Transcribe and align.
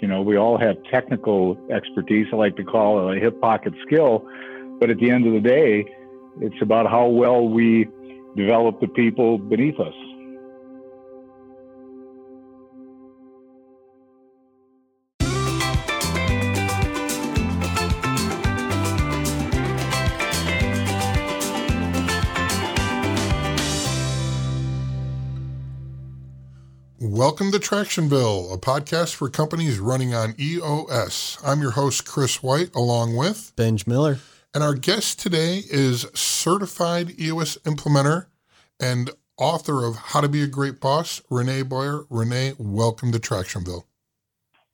You 0.00 0.08
know, 0.08 0.22
we 0.22 0.36
all 0.36 0.58
have 0.58 0.76
technical 0.90 1.56
expertise. 1.70 2.26
I 2.32 2.36
like 2.36 2.56
to 2.56 2.64
call 2.64 3.08
it 3.08 3.16
a 3.16 3.20
hip 3.20 3.40
pocket 3.40 3.72
skill. 3.86 4.26
But 4.78 4.90
at 4.90 4.98
the 4.98 5.10
end 5.10 5.26
of 5.26 5.32
the 5.32 5.40
day, 5.40 5.86
it's 6.40 6.60
about 6.60 6.90
how 6.90 7.06
well 7.06 7.48
we 7.48 7.88
develop 8.36 8.80
the 8.80 8.88
people 8.88 9.38
beneath 9.38 9.80
us. 9.80 9.94
Welcome 27.36 27.60
to 27.60 27.68
Tractionville, 27.68 28.54
a 28.54 28.56
podcast 28.56 29.14
for 29.14 29.28
companies 29.28 29.78
running 29.78 30.14
on 30.14 30.34
EOS. 30.40 31.36
I'm 31.44 31.60
your 31.60 31.72
host, 31.72 32.06
Chris 32.06 32.42
White, 32.42 32.74
along 32.74 33.14
with 33.14 33.52
Benj 33.56 33.86
Miller. 33.86 34.20
And 34.54 34.64
our 34.64 34.72
guest 34.72 35.20
today 35.20 35.62
is 35.70 36.06
certified 36.14 37.20
EOS 37.20 37.58
implementer 37.66 38.28
and 38.80 39.10
author 39.36 39.84
of 39.84 39.96
How 39.96 40.22
to 40.22 40.30
Be 40.30 40.42
a 40.44 40.46
Great 40.46 40.80
Boss, 40.80 41.20
Renee 41.28 41.60
Boer. 41.60 42.06
Renee, 42.08 42.54
welcome 42.56 43.12
to 43.12 43.18
Tractionville. 43.18 43.84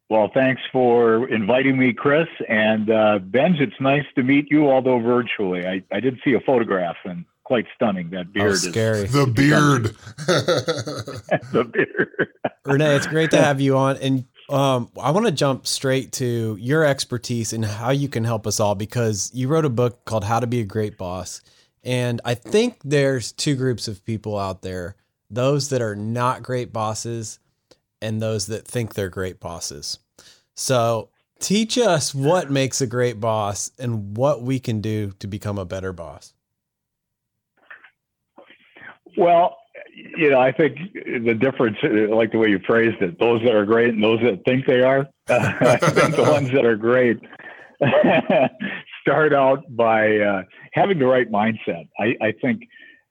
Well, 0.08 0.30
thanks 0.32 0.62
for 0.70 1.28
inviting 1.30 1.76
me, 1.76 1.92
Chris. 1.92 2.28
And 2.48 2.88
uh, 2.90 3.18
Benj, 3.18 3.58
it's 3.58 3.80
nice 3.80 4.06
to 4.14 4.22
meet 4.22 4.52
you, 4.52 4.70
although 4.70 5.00
virtually. 5.00 5.66
I, 5.66 5.82
I 5.90 5.98
did 5.98 6.20
see 6.24 6.34
a 6.34 6.40
photograph 6.40 6.98
and 7.02 7.24
quite 7.44 7.66
stunning. 7.74 8.10
That 8.10 8.32
beard 8.32 8.52
oh, 8.52 8.54
scary. 8.54 9.04
Is, 9.04 9.12
the 9.12 9.26
beard. 9.26 9.84
the 11.52 11.68
beard. 11.70 12.28
Renee, 12.64 12.96
it's 12.96 13.06
great 13.06 13.30
to 13.32 13.42
have 13.42 13.60
you 13.60 13.76
on. 13.76 13.96
And 13.98 14.24
um, 14.48 14.90
I 15.00 15.10
want 15.10 15.26
to 15.26 15.32
jump 15.32 15.66
straight 15.66 16.12
to 16.12 16.56
your 16.60 16.84
expertise 16.84 17.52
and 17.52 17.64
how 17.64 17.90
you 17.90 18.08
can 18.08 18.24
help 18.24 18.46
us 18.46 18.60
all 18.60 18.74
because 18.74 19.30
you 19.34 19.48
wrote 19.48 19.64
a 19.64 19.70
book 19.70 20.04
called 20.04 20.24
How 20.24 20.40
to 20.40 20.46
Be 20.46 20.60
a 20.60 20.64
Great 20.64 20.98
Boss. 20.98 21.40
And 21.82 22.20
I 22.24 22.34
think 22.34 22.78
there's 22.84 23.32
two 23.32 23.56
groups 23.56 23.88
of 23.88 24.04
people 24.04 24.38
out 24.38 24.62
there 24.62 24.96
those 25.30 25.70
that 25.70 25.80
are 25.80 25.96
not 25.96 26.42
great 26.42 26.74
bosses 26.74 27.38
and 28.02 28.20
those 28.20 28.46
that 28.46 28.68
think 28.68 28.92
they're 28.92 29.08
great 29.08 29.40
bosses. 29.40 29.98
So, 30.54 31.08
teach 31.40 31.78
us 31.78 32.14
what 32.14 32.50
makes 32.50 32.82
a 32.82 32.86
great 32.86 33.18
boss 33.18 33.72
and 33.78 34.14
what 34.16 34.42
we 34.42 34.60
can 34.60 34.82
do 34.82 35.12
to 35.20 35.26
become 35.26 35.58
a 35.58 35.64
better 35.64 35.94
boss. 35.94 36.34
Well, 39.16 39.56
you 39.94 40.30
know, 40.30 40.40
I 40.40 40.52
think 40.52 40.76
the 40.94 41.34
difference, 41.34 41.76
like 41.82 42.32
the 42.32 42.38
way 42.38 42.48
you 42.48 42.60
phrased 42.66 43.00
it, 43.02 43.18
those 43.18 43.42
that 43.42 43.54
are 43.54 43.64
great 43.64 43.94
and 43.94 44.02
those 44.02 44.20
that 44.20 44.44
think 44.44 44.66
they 44.66 44.80
are. 44.80 45.08
I 45.28 45.76
think 45.76 46.16
the 46.16 46.22
ones 46.22 46.50
that 46.52 46.64
are 46.64 46.76
great 46.76 47.18
start 49.00 49.32
out 49.32 49.64
by 49.74 50.18
uh, 50.18 50.42
having 50.72 50.98
the 50.98 51.06
right 51.06 51.30
mindset. 51.30 51.88
I, 51.98 52.16
I, 52.20 52.32
think, 52.40 52.62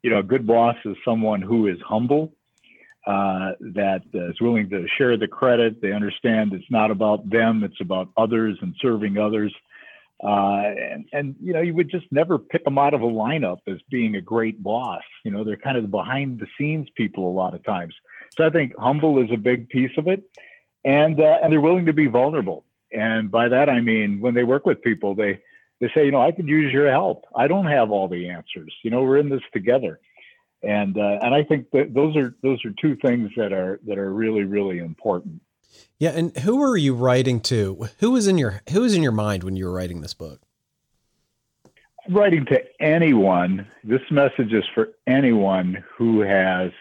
you 0.02 0.10
know, 0.10 0.20
a 0.20 0.24
good 0.24 0.48
boss 0.48 0.76
is 0.86 0.96
someone 1.06 1.42
who 1.42 1.68
is 1.68 1.78
humble, 1.86 2.34
uh, 3.08 3.54
that 3.60 4.02
is 4.14 4.40
willing 4.40 4.70
to 4.70 4.86
share 4.98 5.18
the 5.18 5.28
credit. 5.28 5.82
They 5.82 5.92
understand 5.92 6.54
it's 6.54 6.70
not 6.70 6.92
about 6.92 7.30
them, 7.30 7.64
it's 7.64 7.82
about 7.82 8.10
others 8.18 8.58
and 8.62 8.76
serving 8.82 9.18
others. 9.18 9.54
Uh, 10.24 10.62
and, 10.92 11.06
and, 11.14 11.36
you 11.42 11.52
know, 11.52 11.62
you 11.62 11.74
would 11.74 11.90
just 11.90 12.06
never 12.12 12.38
pick 12.38 12.64
them 12.64 12.78
out 12.78 12.94
of 12.94 13.02
a 13.02 13.08
lineup 13.08 13.58
as 13.68 13.78
being 13.90 14.16
a 14.16 14.22
great 14.22 14.62
boss. 14.62 15.02
You 15.26 15.32
know, 15.32 15.44
they're 15.44 15.58
kind 15.58 15.78
of 15.78 15.84
the 15.84 15.90
behind 15.90 16.40
the 16.40 16.48
scenes 16.58 16.88
people 16.96 17.28
a 17.28 17.34
lot 17.34 17.56
of 17.56 17.64
times. 17.64 17.96
So 18.38 18.46
I 18.46 18.52
think 18.52 18.74
humble 18.78 19.22
is 19.24 19.32
a 19.32 19.38
big 19.38 19.68
piece 19.70 19.92
of 19.98 20.08
it. 20.08 20.24
And, 20.86 21.20
uh, 21.20 21.40
and 21.42 21.52
they're 21.52 21.62
willing 21.62 21.88
to 21.88 21.94
be 21.94 22.08
vulnerable. 22.08 22.66
And 22.92 23.32
by 23.32 23.48
that, 23.50 23.70
I 23.70 23.82
mean, 23.82 24.20
when 24.20 24.34
they 24.34 24.44
work 24.44 24.66
with 24.66 24.82
people, 24.82 25.16
they, 25.16 25.40
they 25.80 25.90
say, 25.96 26.06
you 26.06 26.12
know, 26.12 26.22
I 26.22 26.32
could 26.32 26.48
use 26.48 26.72
your 26.72 26.92
help. 26.92 27.26
I 27.36 27.48
don't 27.48 27.66
have 27.66 27.90
all 27.90 28.08
the 28.08 28.30
answers. 28.30 28.74
You 28.84 28.92
know, 28.92 29.02
we're 29.02 29.18
in 29.18 29.30
this 29.30 29.42
together. 29.54 30.00
And, 30.62 30.98
uh, 30.98 31.18
and 31.24 31.34
I 31.34 31.44
think 31.44 31.72
that 31.72 31.96
those 31.96 32.16
are, 32.16 32.36
those 32.44 32.64
are 32.66 32.72
two 32.80 32.96
things 32.98 33.32
that 33.38 33.52
are, 33.52 33.80
that 33.88 33.98
are 33.98 34.14
really, 34.14 34.44
really 34.44 34.78
important. 34.78 35.42
Yeah, 36.00 36.12
and 36.12 36.36
who 36.38 36.58
were 36.58 36.78
you 36.78 36.96
writing 36.96 37.42
to? 37.42 37.88
Who 38.00 38.12
was 38.12 38.28
in 38.28 38.38
your 38.38 38.62
who 38.72 38.82
was 38.82 38.96
in 38.96 39.04
your 39.04 39.12
mind 39.12 39.44
when 39.44 39.56
you 39.56 39.66
were 39.66 39.74
writing 39.74 40.02
this 40.02 40.14
book? 40.14 40.42
writing 42.10 42.46
to 42.46 42.60
anyone. 42.80 43.68
This 43.84 44.02
message 44.10 44.54
is 44.54 44.64
for 44.74 44.90
anyone 45.08 45.84
who 45.98 46.22
has 46.22 46.72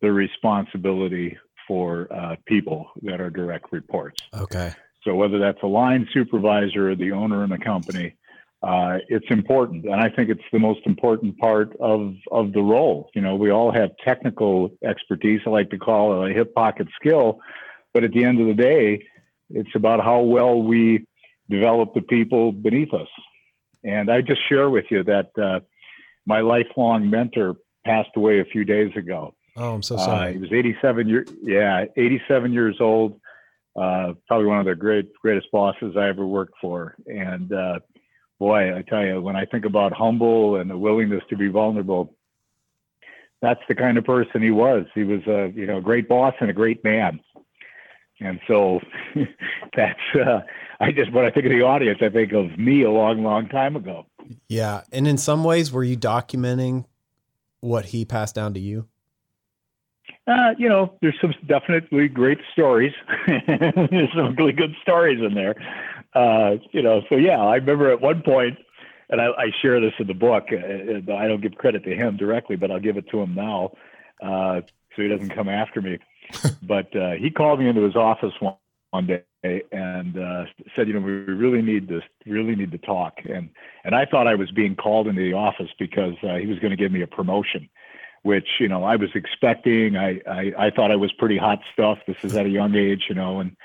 the 0.00 0.10
responsibility 0.12 1.36
for 1.66 2.08
uh, 2.12 2.36
people 2.46 2.90
that 3.02 3.20
are 3.20 3.30
direct 3.30 3.72
reports. 3.72 4.22
Okay. 4.34 4.72
So 5.04 5.14
whether 5.14 5.38
that's 5.38 5.62
a 5.62 5.66
line 5.66 6.08
supervisor 6.12 6.90
or 6.90 6.94
the 6.94 7.12
owner 7.12 7.44
in 7.44 7.50
the 7.50 7.58
company, 7.58 8.16
uh, 8.62 8.98
it's 9.08 9.26
important, 9.30 9.86
and 9.86 9.94
I 9.94 10.10
think 10.10 10.28
it's 10.28 10.42
the 10.52 10.58
most 10.58 10.80
important 10.84 11.38
part 11.38 11.74
of 11.80 12.14
of 12.30 12.52
the 12.52 12.60
role. 12.60 13.08
You 13.14 13.22
know, 13.22 13.34
we 13.34 13.50
all 13.50 13.72
have 13.72 13.90
technical 14.04 14.70
expertise. 14.84 15.40
I 15.46 15.50
like 15.50 15.70
to 15.70 15.78
call 15.78 16.22
it 16.22 16.30
a 16.30 16.34
hip 16.34 16.54
pocket 16.54 16.86
skill 17.00 17.40
but 17.92 18.04
at 18.04 18.12
the 18.12 18.24
end 18.24 18.40
of 18.40 18.46
the 18.46 18.54
day, 18.54 19.04
it's 19.50 19.74
about 19.74 20.02
how 20.02 20.20
well 20.20 20.62
we 20.62 21.06
develop 21.48 21.94
the 21.94 22.02
people 22.02 22.52
beneath 22.52 22.94
us. 22.94 23.08
And 23.82 24.10
I 24.10 24.20
just 24.20 24.40
share 24.48 24.70
with 24.70 24.84
you 24.90 25.02
that 25.04 25.30
uh, 25.40 25.60
my 26.26 26.40
lifelong 26.40 27.10
mentor 27.10 27.56
passed 27.84 28.10
away 28.16 28.40
a 28.40 28.44
few 28.44 28.64
days 28.64 28.94
ago. 28.96 29.34
Oh, 29.56 29.74
I'm 29.74 29.82
so 29.82 29.96
sorry. 29.96 30.30
Uh, 30.30 30.32
he 30.32 30.38
was 30.38 30.52
87 30.52 31.08
years, 31.08 31.28
yeah, 31.42 31.84
87 31.96 32.52
years 32.52 32.76
old. 32.80 33.20
Uh, 33.76 34.14
probably 34.26 34.46
one 34.46 34.58
of 34.58 34.66
the 34.66 34.74
great, 34.74 35.12
greatest 35.14 35.50
bosses 35.52 35.96
I 35.96 36.08
ever 36.08 36.26
worked 36.26 36.54
for. 36.60 36.94
And 37.06 37.52
uh, 37.52 37.78
boy, 38.38 38.76
I 38.76 38.82
tell 38.82 39.04
you, 39.04 39.20
when 39.20 39.36
I 39.36 39.44
think 39.44 39.64
about 39.64 39.92
humble 39.92 40.56
and 40.56 40.70
the 40.70 40.76
willingness 40.76 41.22
to 41.30 41.36
be 41.36 41.48
vulnerable, 41.48 42.14
that's 43.42 43.60
the 43.68 43.74
kind 43.74 43.96
of 43.96 44.04
person 44.04 44.42
he 44.42 44.50
was. 44.50 44.86
He 44.94 45.04
was 45.04 45.20
a 45.26 45.52
you 45.54 45.66
know 45.66 45.80
great 45.80 46.08
boss 46.08 46.34
and 46.40 46.50
a 46.50 46.54
great 46.54 46.82
man. 46.84 47.20
And 48.20 48.40
so 48.46 48.80
that's, 49.76 50.00
uh, 50.14 50.40
I 50.80 50.92
just, 50.92 51.12
when 51.12 51.24
I 51.24 51.30
think 51.30 51.46
of 51.46 51.52
the 51.52 51.62
audience, 51.62 51.98
I 52.02 52.08
think 52.08 52.32
of 52.32 52.58
me 52.58 52.82
a 52.82 52.90
long, 52.90 53.22
long 53.22 53.48
time 53.48 53.76
ago. 53.76 54.06
Yeah. 54.48 54.82
And 54.92 55.06
in 55.08 55.18
some 55.18 55.44
ways, 55.44 55.72
were 55.72 55.84
you 55.84 55.96
documenting 55.96 56.84
what 57.60 57.86
he 57.86 58.04
passed 58.04 58.34
down 58.34 58.54
to 58.54 58.60
you? 58.60 58.86
Uh, 60.26 60.54
you 60.58 60.68
know, 60.68 60.92
there's 61.00 61.18
some 61.20 61.34
definitely 61.46 62.08
great 62.08 62.38
stories. 62.52 62.92
there's 63.26 64.12
some 64.14 64.34
really 64.36 64.52
good 64.52 64.74
stories 64.82 65.20
in 65.20 65.34
there. 65.34 65.54
Uh, 66.14 66.56
you 66.72 66.82
know, 66.82 67.02
so 67.08 67.16
yeah, 67.16 67.40
I 67.40 67.56
remember 67.56 67.90
at 67.90 68.00
one 68.00 68.22
point, 68.22 68.58
and 69.08 69.20
I, 69.20 69.26
I 69.26 69.50
share 69.60 69.80
this 69.80 69.92
in 69.98 70.06
the 70.06 70.14
book. 70.14 70.48
Uh, 70.52 71.12
I 71.12 71.26
don't 71.26 71.40
give 71.40 71.54
credit 71.56 71.84
to 71.84 71.94
him 71.94 72.16
directly, 72.16 72.56
but 72.56 72.70
I'll 72.70 72.80
give 72.80 72.96
it 72.96 73.08
to 73.10 73.20
him 73.20 73.34
now, 73.34 73.72
uh, 74.22 74.60
so 74.94 75.02
he 75.02 75.08
doesn't 75.08 75.30
come 75.30 75.48
after 75.48 75.80
me. 75.80 75.98
but 76.62 76.94
uh, 76.96 77.12
he 77.12 77.30
called 77.30 77.60
me 77.60 77.68
into 77.68 77.82
his 77.82 77.96
office 77.96 78.32
one, 78.40 78.54
one 78.90 79.06
day 79.06 79.22
and 79.42 80.18
uh, 80.18 80.44
said, 80.76 80.86
you 80.86 80.94
know, 80.94 81.00
we 81.00 81.12
really 81.12 81.62
need 81.62 81.88
to 81.88 82.00
really 82.26 82.54
need 82.54 82.70
to 82.72 82.78
talk. 82.78 83.14
And 83.24 83.50
and 83.84 83.94
I 83.94 84.04
thought 84.04 84.26
I 84.26 84.34
was 84.34 84.50
being 84.50 84.76
called 84.76 85.08
into 85.08 85.22
the 85.22 85.32
office 85.32 85.70
because 85.78 86.14
uh, 86.22 86.36
he 86.36 86.46
was 86.46 86.58
going 86.58 86.70
to 86.70 86.76
give 86.76 86.92
me 86.92 87.02
a 87.02 87.06
promotion, 87.06 87.68
which 88.22 88.48
you 88.58 88.68
know 88.68 88.84
I 88.84 88.96
was 88.96 89.10
expecting. 89.14 89.96
I, 89.96 90.20
I 90.28 90.52
I 90.58 90.70
thought 90.70 90.90
I 90.90 90.96
was 90.96 91.12
pretty 91.12 91.38
hot 91.38 91.60
stuff. 91.72 91.98
This 92.06 92.22
is 92.22 92.36
at 92.36 92.46
a 92.46 92.50
young 92.50 92.74
age, 92.74 93.06
you 93.08 93.14
know, 93.14 93.40
and 93.40 93.56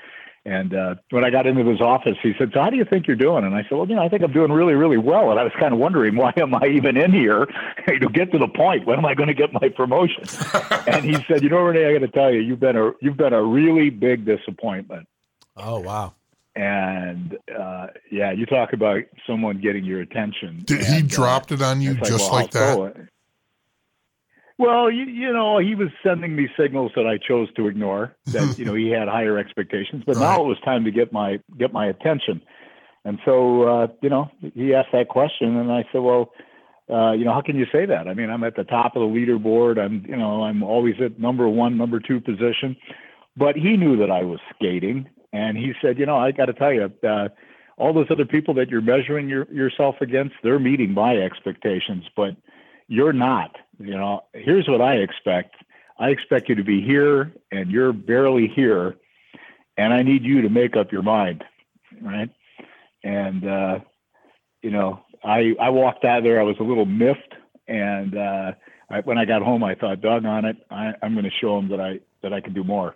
and 0.46 0.74
uh, 0.74 0.94
when 1.10 1.24
I 1.24 1.30
got 1.30 1.48
into 1.48 1.64
his 1.64 1.80
office, 1.80 2.16
he 2.22 2.32
said, 2.38 2.52
"So 2.54 2.60
how 2.62 2.70
do 2.70 2.76
you 2.76 2.84
think 2.84 3.08
you're 3.08 3.16
doing?" 3.16 3.44
And 3.44 3.52
I 3.52 3.62
said, 3.62 3.72
"Well, 3.72 3.88
you 3.88 3.96
know, 3.96 4.02
I 4.02 4.08
think 4.08 4.22
I'm 4.22 4.32
doing 4.32 4.52
really, 4.52 4.74
really 4.74 4.96
well." 4.96 5.32
And 5.32 5.40
I 5.40 5.42
was 5.42 5.52
kind 5.58 5.74
of 5.74 5.80
wondering, 5.80 6.14
why 6.14 6.32
am 6.36 6.54
I 6.54 6.68
even 6.68 6.96
in 6.96 7.12
here? 7.12 7.46
to 7.88 8.08
get 8.08 8.30
to 8.30 8.38
the 8.38 8.46
point, 8.46 8.86
when 8.86 8.96
am 8.96 9.04
I 9.04 9.14
going 9.14 9.26
to 9.26 9.34
get 9.34 9.52
my 9.52 9.68
promotion? 9.68 10.22
and 10.86 11.04
he 11.04 11.16
said, 11.26 11.42
"You 11.42 11.48
know, 11.48 11.58
Renee, 11.58 11.86
I 11.86 11.92
got 11.94 12.06
to 12.06 12.12
tell 12.12 12.32
you, 12.32 12.40
you've 12.40 12.60
been 12.60 12.76
a 12.76 12.92
you've 13.00 13.16
been 13.16 13.32
a 13.32 13.42
really 13.42 13.90
big 13.90 14.24
disappointment." 14.24 15.08
Oh 15.56 15.80
wow! 15.80 16.14
And 16.54 17.36
uh, 17.58 17.88
yeah, 18.12 18.30
you 18.30 18.46
talk 18.46 18.72
about 18.72 19.02
someone 19.26 19.60
getting 19.60 19.84
your 19.84 20.00
attention. 20.00 20.62
Did 20.64 20.82
and, 20.82 20.94
he 20.94 21.02
dropped 21.02 21.50
uh, 21.50 21.56
it 21.56 21.62
on 21.62 21.80
you 21.80 21.94
just 21.94 22.30
like, 22.30 22.54
well, 22.54 22.78
like 22.78 22.94
that? 22.94 23.08
Well, 24.58 24.90
you, 24.90 25.04
you 25.04 25.32
know, 25.32 25.58
he 25.58 25.74
was 25.74 25.88
sending 26.02 26.34
me 26.34 26.48
signals 26.58 26.92
that 26.96 27.06
I 27.06 27.18
chose 27.18 27.52
to 27.54 27.66
ignore. 27.66 28.16
That 28.26 28.58
you 28.58 28.64
know 28.66 28.74
he 28.74 28.90
had 28.90 29.08
higher 29.08 29.38
expectations, 29.38 30.02
but 30.06 30.16
right. 30.16 30.22
now 30.22 30.42
it 30.42 30.46
was 30.46 30.58
time 30.64 30.84
to 30.84 30.90
get 30.90 31.12
my 31.12 31.40
get 31.58 31.72
my 31.72 31.86
attention. 31.86 32.40
And 33.04 33.20
so, 33.24 33.62
uh, 33.62 33.86
you 34.02 34.08
know, 34.08 34.28
he 34.54 34.74
asked 34.74 34.88
that 34.92 35.08
question, 35.08 35.56
and 35.56 35.70
I 35.70 35.84
said, 35.92 36.00
well, 36.00 36.32
uh, 36.90 37.12
you 37.12 37.24
know, 37.24 37.32
how 37.32 37.40
can 37.40 37.56
you 37.56 37.66
say 37.70 37.86
that? 37.86 38.08
I 38.08 38.14
mean, 38.14 38.30
I'm 38.30 38.42
at 38.42 38.56
the 38.56 38.64
top 38.64 38.96
of 38.96 39.00
the 39.00 39.06
leaderboard. 39.06 39.78
I'm, 39.78 40.04
you 40.08 40.16
know, 40.16 40.42
I'm 40.42 40.64
always 40.64 40.94
at 41.00 41.18
number 41.18 41.48
one, 41.48 41.76
number 41.76 42.00
two 42.00 42.20
position. 42.20 42.76
But 43.36 43.54
he 43.54 43.76
knew 43.76 43.96
that 43.98 44.10
I 44.10 44.22
was 44.22 44.40
skating, 44.54 45.08
and 45.32 45.56
he 45.56 45.72
said, 45.80 45.98
you 45.98 46.06
know, 46.06 46.16
I 46.16 46.32
got 46.32 46.46
to 46.46 46.52
tell 46.52 46.72
you, 46.72 46.90
uh, 47.08 47.28
all 47.76 47.92
those 47.92 48.06
other 48.10 48.24
people 48.24 48.54
that 48.54 48.70
you're 48.70 48.80
measuring 48.80 49.28
your, 49.28 49.46
yourself 49.52 49.96
against, 50.00 50.34
they're 50.42 50.58
meeting 50.58 50.92
my 50.92 51.16
expectations, 51.16 52.04
but 52.16 52.30
you're 52.88 53.12
not. 53.12 53.56
You 53.78 53.96
know, 53.96 54.24
here's 54.34 54.68
what 54.68 54.80
I 54.80 54.96
expect. 54.96 55.56
I 55.98 56.08
expect 56.10 56.48
you 56.48 56.54
to 56.56 56.64
be 56.64 56.82
here, 56.82 57.32
and 57.52 57.70
you're 57.70 57.92
barely 57.92 58.48
here. 58.48 58.96
and 59.76 59.92
I 59.92 60.02
need 60.02 60.24
you 60.24 60.42
to 60.42 60.48
make 60.48 60.76
up 60.76 60.92
your 60.92 61.02
mind, 61.02 61.44
right? 62.02 62.30
And 63.04 63.46
uh, 63.48 63.78
you 64.62 64.70
know, 64.70 65.00
I 65.24 65.54
I 65.60 65.70
walked 65.70 66.04
out 66.04 66.22
there. 66.22 66.40
I 66.40 66.44
was 66.44 66.56
a 66.60 66.64
little 66.64 66.86
miffed, 66.86 67.34
and 67.68 68.16
uh, 68.16 68.52
I, 68.90 69.00
when 69.00 69.18
I 69.18 69.24
got 69.24 69.42
home, 69.42 69.64
I 69.64 69.74
thought, 69.74 70.00
"Doggone 70.00 70.44
it! 70.46 70.56
I, 70.70 70.92
I'm 71.02 71.14
going 71.14 71.24
to 71.24 71.30
show 71.30 71.58
him 71.58 71.68
that 71.68 71.80
I 71.80 72.00
that 72.22 72.32
I 72.32 72.40
can 72.40 72.54
do 72.54 72.64
more." 72.64 72.94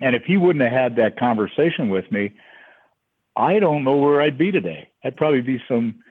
And 0.00 0.16
if 0.16 0.24
he 0.24 0.36
wouldn't 0.36 0.62
have 0.64 0.72
had 0.72 0.96
that 0.96 1.18
conversation 1.18 1.90
with 1.90 2.10
me, 2.10 2.32
I 3.36 3.58
don't 3.58 3.84
know 3.84 3.96
where 3.96 4.20
I'd 4.22 4.38
be 4.38 4.50
today. 4.50 4.88
I'd 5.04 5.16
probably 5.16 5.42
be 5.42 5.62
some 5.68 6.02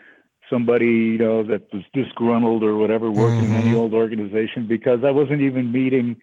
somebody 0.49 0.85
you 0.85 1.17
know 1.17 1.43
that 1.43 1.71
was 1.73 1.83
disgruntled 1.93 2.63
or 2.63 2.75
whatever 2.75 3.11
working 3.11 3.45
mm-hmm. 3.45 3.55
in 3.55 3.67
any 3.67 3.75
old 3.75 3.93
organization 3.93 4.67
because 4.67 4.99
I 5.03 5.11
wasn't 5.11 5.41
even 5.41 5.71
meeting 5.71 6.21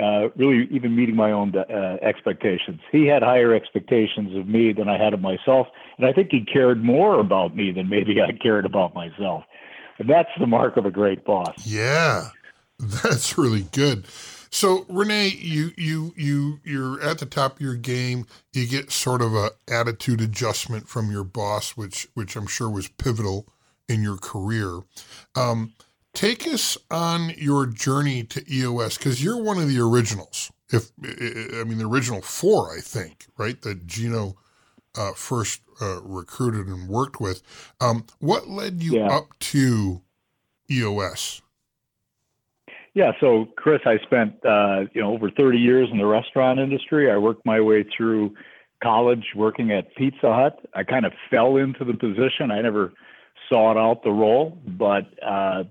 uh, 0.00 0.28
really 0.36 0.68
even 0.70 0.96
meeting 0.96 1.14
my 1.14 1.32
own 1.32 1.54
uh, 1.54 1.96
expectations. 2.02 2.80
He 2.90 3.06
had 3.06 3.22
higher 3.22 3.54
expectations 3.54 4.36
of 4.36 4.48
me 4.48 4.72
than 4.72 4.88
I 4.88 5.02
had 5.02 5.12
of 5.12 5.20
myself, 5.20 5.66
and 5.98 6.06
I 6.06 6.12
think 6.12 6.28
he 6.30 6.44
cared 6.44 6.82
more 6.82 7.20
about 7.20 7.54
me 7.54 7.72
than 7.72 7.88
maybe 7.88 8.20
I 8.20 8.32
cared 8.32 8.64
about 8.64 8.94
myself. 8.94 9.44
And 9.98 10.08
that's 10.08 10.30
the 10.40 10.46
mark 10.46 10.78
of 10.78 10.86
a 10.86 10.90
great 10.90 11.24
boss. 11.24 11.54
Yeah, 11.66 12.28
that's 12.78 13.36
really 13.36 13.66
good. 13.72 14.06
So 14.52 14.84
Renee, 14.88 15.28
you 15.28 15.72
you 15.78 16.12
you 16.14 16.60
you're 16.62 17.02
at 17.02 17.18
the 17.18 17.26
top 17.26 17.56
of 17.56 17.60
your 17.62 17.74
game. 17.74 18.26
You 18.52 18.68
get 18.68 18.92
sort 18.92 19.22
of 19.22 19.34
a 19.34 19.52
attitude 19.66 20.20
adjustment 20.20 20.88
from 20.88 21.10
your 21.10 21.24
boss, 21.24 21.70
which 21.70 22.06
which 22.12 22.36
I'm 22.36 22.46
sure 22.46 22.68
was 22.68 22.86
pivotal 22.86 23.48
in 23.88 24.02
your 24.02 24.18
career. 24.18 24.80
Um, 25.34 25.72
take 26.12 26.46
us 26.46 26.76
on 26.90 27.30
your 27.38 27.64
journey 27.64 28.24
to 28.24 28.44
EOS 28.52 28.98
because 28.98 29.24
you're 29.24 29.42
one 29.42 29.56
of 29.56 29.68
the 29.68 29.80
originals. 29.80 30.52
If 30.70 30.92
I 31.02 31.64
mean 31.64 31.78
the 31.78 31.88
original 31.88 32.20
four, 32.20 32.76
I 32.76 32.80
think, 32.82 33.26
right? 33.38 33.60
That 33.62 33.86
Gino 33.86 34.36
uh, 34.94 35.12
first 35.14 35.62
uh, 35.80 36.02
recruited 36.02 36.66
and 36.66 36.88
worked 36.88 37.20
with. 37.20 37.42
Um, 37.80 38.04
what 38.18 38.48
led 38.48 38.82
you 38.82 38.98
yeah. 38.98 39.08
up 39.08 39.38
to 39.40 40.02
EOS? 40.70 41.40
Yeah, 42.94 43.12
so 43.20 43.46
Chris, 43.56 43.80
I 43.86 43.98
spent 43.98 44.44
uh, 44.44 44.84
you 44.92 45.00
know 45.00 45.14
over 45.14 45.30
30 45.30 45.58
years 45.58 45.88
in 45.90 45.98
the 45.98 46.06
restaurant 46.06 46.58
industry. 46.58 47.10
I 47.10 47.16
worked 47.16 47.46
my 47.46 47.60
way 47.60 47.84
through 47.96 48.34
college 48.82 49.24
working 49.34 49.72
at 49.72 49.94
Pizza 49.94 50.32
Hut. 50.32 50.60
I 50.74 50.84
kind 50.84 51.06
of 51.06 51.12
fell 51.30 51.56
into 51.56 51.84
the 51.84 51.94
position. 51.94 52.50
I 52.50 52.60
never 52.60 52.92
sought 53.48 53.78
out 53.78 54.02
the 54.02 54.10
role, 54.10 54.58
but 54.66 55.06
uh, 55.26 55.64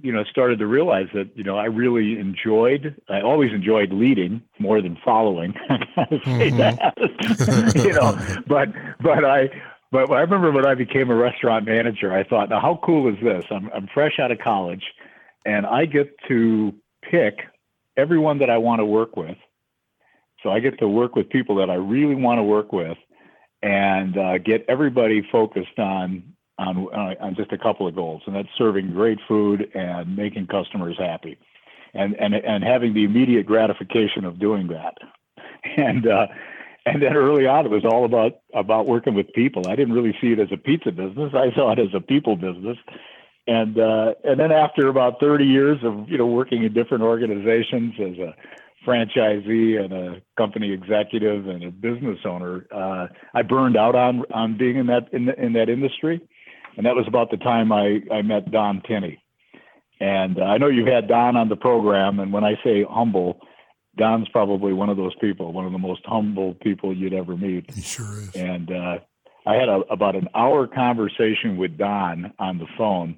you 0.00 0.12
know 0.12 0.22
started 0.24 0.60
to 0.60 0.66
realize 0.66 1.08
that 1.14 1.36
you 1.36 1.42
know 1.42 1.56
I 1.58 1.64
really 1.64 2.16
enjoyed. 2.18 3.00
I 3.08 3.22
always 3.22 3.52
enjoyed 3.52 3.92
leading 3.92 4.40
more 4.60 4.80
than 4.80 4.96
following. 5.04 5.52
mm-hmm. 5.70 6.58
that, 6.58 7.72
you 7.84 7.92
know, 7.92 8.16
but 8.46 8.68
but 9.00 9.24
I. 9.24 9.48
But 9.92 10.10
I 10.10 10.20
remember 10.22 10.50
when 10.50 10.66
I 10.66 10.74
became 10.74 11.10
a 11.10 11.14
restaurant 11.14 11.64
manager, 11.64 12.12
I 12.12 12.24
thought, 12.24 12.50
now 12.50 12.60
how 12.60 12.80
cool 12.84 13.08
is 13.08 13.22
this? 13.22 13.44
I'm, 13.52 13.70
I'm 13.72 13.86
fresh 13.86 14.18
out 14.18 14.32
of 14.32 14.40
college 14.40 14.82
and 15.46 15.64
I 15.64 15.86
get 15.86 16.14
to 16.28 16.74
pick 17.08 17.38
everyone 17.96 18.38
that 18.40 18.50
I 18.50 18.58
want 18.58 18.80
to 18.80 18.84
work 18.84 19.16
with. 19.16 19.36
So 20.42 20.50
I 20.50 20.60
get 20.60 20.78
to 20.80 20.88
work 20.88 21.14
with 21.14 21.30
people 21.30 21.56
that 21.56 21.70
I 21.70 21.74
really 21.74 22.14
want 22.14 22.38
to 22.38 22.42
work 22.42 22.72
with, 22.72 22.98
and 23.62 24.18
uh, 24.18 24.38
get 24.38 24.64
everybody 24.68 25.26
focused 25.32 25.78
on 25.78 26.22
on 26.58 26.88
uh, 26.92 27.24
on 27.24 27.34
just 27.36 27.52
a 27.52 27.58
couple 27.58 27.86
of 27.86 27.94
goals, 27.94 28.22
and 28.26 28.34
that's 28.34 28.48
serving 28.58 28.92
great 28.92 29.18
food 29.26 29.70
and 29.74 30.16
making 30.16 30.46
customers 30.48 30.96
happy, 30.98 31.38
and 31.94 32.14
and 32.14 32.34
and 32.34 32.64
having 32.64 32.92
the 32.92 33.04
immediate 33.04 33.46
gratification 33.46 34.24
of 34.24 34.38
doing 34.38 34.68
that, 34.68 34.94
and. 35.76 36.06
Uh, 36.06 36.26
and 36.88 37.02
then 37.02 37.16
early 37.16 37.48
on, 37.48 37.66
it 37.66 37.70
was 37.72 37.84
all 37.84 38.04
about 38.04 38.42
about 38.54 38.86
working 38.86 39.14
with 39.14 39.32
people. 39.32 39.66
I 39.66 39.74
didn't 39.74 39.92
really 39.92 40.16
see 40.20 40.28
it 40.28 40.38
as 40.38 40.52
a 40.52 40.56
pizza 40.56 40.92
business. 40.92 41.32
I 41.34 41.52
saw 41.52 41.72
it 41.72 41.80
as 41.80 41.92
a 41.92 42.00
people 42.00 42.36
business, 42.36 42.78
and 43.46 43.78
uh, 43.78 44.14
and 44.24 44.40
then 44.40 44.50
after 44.50 44.88
about 44.88 45.20
30 45.20 45.44
years 45.44 45.78
of 45.84 46.08
you 46.08 46.18
know 46.18 46.26
working 46.26 46.64
in 46.64 46.72
different 46.72 47.04
organizations 47.04 47.94
as 48.00 48.18
a 48.18 48.34
franchisee 48.86 49.82
and 49.82 49.92
a 49.92 50.22
company 50.36 50.72
executive 50.72 51.48
and 51.48 51.64
a 51.64 51.70
business 51.70 52.18
owner, 52.24 52.66
uh, 52.72 53.06
I 53.34 53.42
burned 53.42 53.76
out 53.76 53.94
on 53.94 54.24
on 54.32 54.56
being 54.58 54.76
in 54.76 54.86
that 54.86 55.08
in, 55.12 55.26
the, 55.26 55.40
in 55.40 55.52
that 55.54 55.68
industry, 55.68 56.20
and 56.76 56.86
that 56.86 56.94
was 56.94 57.06
about 57.06 57.30
the 57.30 57.36
time 57.36 57.72
I 57.72 58.00
I 58.12 58.22
met 58.22 58.50
Don 58.50 58.82
Tinney, 58.82 59.18
and 60.00 60.38
uh, 60.38 60.44
I 60.44 60.58
know 60.58 60.68
you've 60.68 60.88
had 60.88 61.08
Don 61.08 61.36
on 61.36 61.48
the 61.48 61.56
program, 61.56 62.20
and 62.20 62.32
when 62.32 62.44
I 62.44 62.54
say 62.64 62.84
humble. 62.88 63.40
Don's 63.98 64.28
probably 64.28 64.74
one 64.74 64.90
of 64.90 64.98
those 64.98 65.14
people, 65.22 65.54
one 65.54 65.64
of 65.64 65.72
the 65.72 65.78
most 65.78 66.02
humble 66.04 66.52
people 66.52 66.94
you'd 66.94 67.14
ever 67.14 67.34
meet. 67.34 67.70
He 67.70 67.80
sure 67.80 68.20
is. 68.20 68.30
And 68.36 68.70
uh, 68.70 68.98
I 69.46 69.54
had 69.54 69.70
a, 69.70 69.80
about 69.90 70.16
an 70.16 70.28
hour 70.34 70.66
conversation 70.66 71.56
with 71.56 71.78
Don 71.78 72.30
on 72.38 72.58
the 72.58 72.66
phone, 72.76 73.16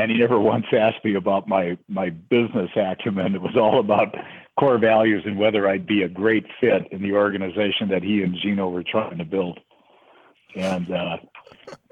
and 0.00 0.10
he 0.10 0.18
never 0.18 0.38
once 0.54 0.66
asked 0.72 1.04
me 1.04 1.14
about 1.14 1.48
my 1.48 1.76
my 1.88 2.10
business 2.10 2.70
acumen. 2.76 3.34
It 3.34 3.42
was 3.42 3.56
all 3.56 3.80
about 3.80 4.14
core 4.58 4.78
values 4.78 5.22
and 5.24 5.38
whether 5.38 5.68
I'd 5.68 5.86
be 5.86 6.02
a 6.02 6.08
great 6.08 6.46
fit 6.60 6.88
in 6.90 7.02
the 7.02 7.12
organization 7.12 7.88
that 7.90 8.02
he 8.02 8.22
and 8.22 8.34
Gino 8.40 8.68
were 8.68 8.82
trying 8.82 9.18
to 9.18 9.24
build. 9.24 9.58
And 10.56 10.90
uh, 10.90 11.16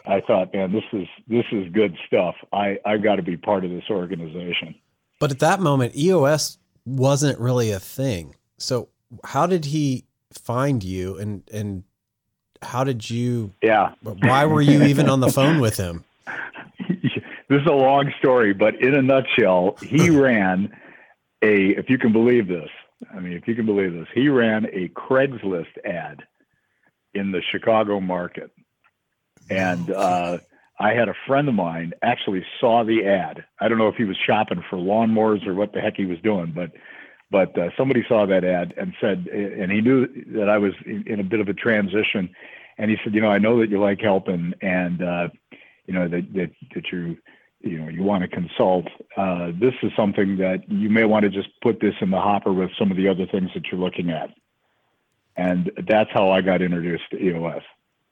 I 0.06 0.20
thought, 0.20 0.52
man, 0.52 0.72
this 0.72 0.84
is 0.92 1.06
this 1.28 1.44
is 1.52 1.70
good 1.72 1.96
stuff. 2.06 2.34
I 2.52 2.78
I've 2.84 3.02
got 3.02 3.16
to 3.16 3.22
be 3.22 3.36
part 3.36 3.64
of 3.64 3.70
this 3.70 3.84
organization. 3.90 4.74
But 5.20 5.30
at 5.30 5.38
that 5.40 5.60
moment, 5.60 5.96
EOS 5.96 6.58
wasn't 6.84 7.38
really 7.38 7.70
a 7.70 7.80
thing. 7.80 8.36
So 8.56 8.88
how 9.24 9.46
did 9.46 9.66
he 9.66 10.04
find 10.32 10.84
you 10.84 11.16
and 11.18 11.42
and 11.52 11.84
how 12.60 12.84
did 12.84 13.08
you 13.08 13.54
yeah 13.62 13.92
why 14.02 14.44
were 14.44 14.60
you 14.60 14.82
even 14.82 15.08
on 15.08 15.20
the 15.20 15.30
phone 15.30 15.60
with 15.60 15.76
him 15.76 16.04
this 17.48 17.60
is 17.60 17.66
a 17.66 17.74
long 17.74 18.12
story, 18.18 18.52
but 18.52 18.80
in 18.82 18.94
a 18.94 19.02
nutshell, 19.02 19.76
he 19.82 20.10
ran 20.26 20.70
a, 21.42 21.70
if 21.70 21.88
you 21.88 21.98
can 21.98 22.12
believe 22.12 22.48
this, 22.48 22.68
I 23.14 23.20
mean, 23.20 23.34
if 23.34 23.46
you 23.46 23.54
can 23.54 23.66
believe 23.66 23.92
this, 23.92 24.08
he 24.14 24.28
ran 24.28 24.66
a 24.66 24.88
Craigslist 24.88 25.78
ad 25.84 26.24
in 27.14 27.32
the 27.32 27.42
Chicago 27.52 28.00
market. 28.00 28.50
And 29.50 29.90
uh, 29.90 30.38
I 30.78 30.92
had 30.92 31.08
a 31.08 31.14
friend 31.26 31.48
of 31.48 31.54
mine 31.54 31.92
actually 32.02 32.44
saw 32.60 32.84
the 32.84 33.06
ad. 33.06 33.44
I 33.60 33.68
don't 33.68 33.78
know 33.78 33.88
if 33.88 33.96
he 33.96 34.04
was 34.04 34.16
shopping 34.26 34.62
for 34.68 34.76
lawnmowers 34.76 35.46
or 35.46 35.54
what 35.54 35.72
the 35.72 35.80
heck 35.80 35.94
he 35.96 36.06
was 36.06 36.18
doing, 36.22 36.52
but 36.54 36.70
but 37.30 37.58
uh, 37.58 37.68
somebody 37.76 38.04
saw 38.08 38.24
that 38.26 38.42
ad 38.42 38.72
and 38.78 38.94
said, 39.02 39.26
and 39.26 39.70
he 39.70 39.82
knew 39.82 40.06
that 40.34 40.48
I 40.48 40.56
was 40.56 40.72
in, 40.86 41.20
a 41.20 41.22
bit 41.24 41.40
of 41.40 41.48
a 41.48 41.52
transition, 41.52 42.30
and 42.78 42.90
he 42.90 42.96
said, 43.04 43.12
you 43.12 43.20
know, 43.20 43.28
I 43.28 43.36
know 43.36 43.60
that 43.60 43.68
you 43.68 43.78
like 43.78 44.00
helping, 44.00 44.54
and 44.62 45.02
uh, 45.02 45.28
you 45.86 45.92
know 45.92 46.08
that 46.08 46.32
that 46.32 46.50
that 46.74 46.84
you 46.90 47.18
you 47.60 47.78
know 47.78 47.88
you 47.88 48.02
want 48.02 48.22
to 48.22 48.28
consult, 48.28 48.86
uh, 49.16 49.52
this 49.58 49.74
is 49.82 49.92
something 49.96 50.36
that 50.38 50.62
you 50.68 50.88
may 50.88 51.04
want 51.04 51.24
to 51.24 51.30
just 51.30 51.48
put 51.60 51.80
this 51.80 51.94
in 52.00 52.10
the 52.10 52.20
hopper 52.20 52.52
with 52.52 52.70
some 52.78 52.90
of 52.90 52.96
the 52.96 53.08
other 53.08 53.26
things 53.26 53.50
that 53.54 53.66
you're 53.70 53.80
looking 53.80 54.10
at. 54.10 54.30
And 55.36 55.70
that's 55.88 56.10
how 56.12 56.30
I 56.30 56.40
got 56.40 56.62
introduced 56.62 57.04
to 57.12 57.22
EOS. 57.22 57.62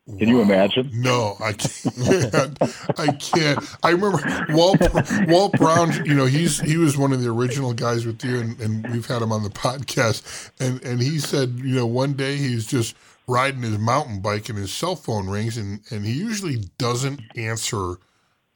Can 0.07 0.29
wow. 0.29 0.35
you 0.37 0.43
imagine? 0.43 0.91
No, 0.95 1.37
I 1.41 1.53
can't. 1.53 2.59
I 2.99 3.07
can't. 3.09 3.59
I 3.83 3.91
remember 3.91 4.47
Walt 4.51 4.81
Walt 5.27 5.53
Brown. 5.55 5.93
You 6.05 6.15
know, 6.15 6.27
he's 6.27 6.61
he 6.61 6.77
was 6.77 6.97
one 6.97 7.13
of 7.13 7.21
the 7.23 7.29
original 7.29 7.73
guys 7.73 8.07
with 8.07 8.25
you, 8.25 8.39
and, 8.39 8.61
and 8.61 8.89
we've 8.91 9.07
had 9.07 9.21
him 9.21 9.33
on 9.33 9.43
the 9.43 9.51
podcast. 9.51 10.53
And 10.61 10.81
and 10.85 11.03
he 11.03 11.19
said, 11.19 11.59
you 11.59 11.75
know, 11.75 11.87
one 11.87 12.13
day 12.13 12.37
he's 12.37 12.69
just 12.69 12.95
riding 13.27 13.63
his 13.63 13.79
mountain 13.79 14.21
bike 14.21 14.49
and 14.49 14.57
his 14.57 14.73
cell 14.73 14.95
phone 14.95 15.29
rings, 15.29 15.57
and 15.57 15.81
and 15.91 16.05
he 16.05 16.13
usually 16.13 16.59
doesn't 16.79 17.21
answer 17.35 17.97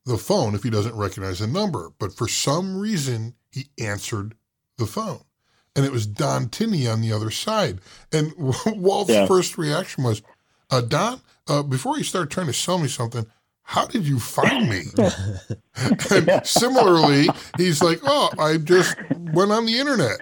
the 0.04 0.19
phone 0.19 0.54
if 0.54 0.62
he 0.62 0.71
doesn't 0.71 0.97
recognize 0.97 1.40
the 1.40 1.47
number. 1.47 1.90
But 1.99 2.12
for 2.12 2.28
some 2.28 2.78
reason, 2.78 3.35
he 3.50 3.71
answered 3.78 4.35
the 4.78 4.87
phone. 4.87 5.23
And 5.76 5.85
it 5.85 5.92
was 5.92 6.07
Don 6.07 6.49
Tinney 6.49 6.88
on 6.88 7.00
the 7.00 7.12
other 7.12 7.30
side. 7.30 7.80
And 8.12 8.33
Walt's 8.66 9.11
yeah. 9.11 9.26
first 9.26 9.57
reaction 9.57 10.04
was, 10.04 10.23
uh, 10.71 10.80
Don, 10.80 11.21
uh, 11.49 11.62
before 11.62 11.97
you 11.99 12.04
start 12.04 12.30
trying 12.30 12.49
to 12.49 12.52
sell 12.52 12.78
me 12.78 12.88
something, 12.88 13.26
how 13.62 13.87
did 13.87 14.04
you 14.04 14.19
find 14.19 14.69
me? 14.69 14.83
and 16.11 16.45
similarly, 16.45 17.28
he's 17.57 17.80
like, 17.80 18.00
oh, 18.02 18.30
I 18.37 18.57
just 18.57 18.97
went 19.33 19.52
on 19.52 19.64
the 19.64 19.78
internet. 19.78 20.19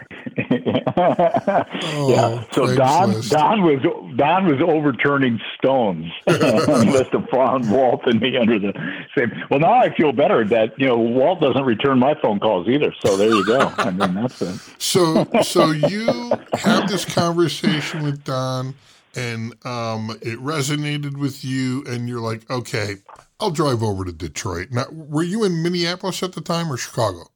oh, 0.50 2.08
yeah. 2.10 2.44
So 2.52 2.74
Don 2.74 3.20
Don 3.28 3.62
was 3.62 3.82
Don 4.16 4.46
was 4.46 4.60
overturning 4.62 5.40
stones 5.56 6.10
must 6.26 7.12
have 7.12 7.28
found 7.30 7.70
Walt 7.70 8.02
and 8.06 8.20
me 8.20 8.36
under 8.36 8.58
the 8.58 8.72
same. 9.16 9.32
Well, 9.50 9.60
now 9.60 9.74
I 9.74 9.94
feel 9.94 10.12
better 10.12 10.44
that 10.46 10.78
you 10.78 10.86
know 10.86 10.98
Walt 10.98 11.40
doesn't 11.40 11.64
return 11.64 11.98
my 11.98 12.14
phone 12.20 12.40
calls 12.40 12.68
either. 12.68 12.94
So 13.04 13.16
there 13.16 13.28
you 13.28 13.44
go. 13.44 13.72
I 13.78 13.90
mean 13.90 14.14
that's 14.14 14.40
it. 14.42 14.60
So 14.78 15.26
so 15.42 15.70
you 15.70 16.32
have 16.54 16.88
this 16.88 17.04
conversation 17.04 18.02
with 18.02 18.24
Don, 18.24 18.74
and 19.14 19.52
um, 19.66 20.10
it 20.22 20.38
resonated 20.38 21.16
with 21.16 21.44
you, 21.44 21.84
and 21.86 22.08
you're 22.08 22.20
like, 22.20 22.48
okay, 22.50 22.96
I'll 23.40 23.50
drive 23.50 23.82
over 23.82 24.04
to 24.04 24.12
Detroit. 24.12 24.68
Now, 24.70 24.86
were 24.90 25.22
you 25.22 25.44
in 25.44 25.62
Minneapolis 25.62 26.22
at 26.22 26.32
the 26.32 26.40
time 26.40 26.72
or 26.72 26.76
Chicago? 26.76 27.28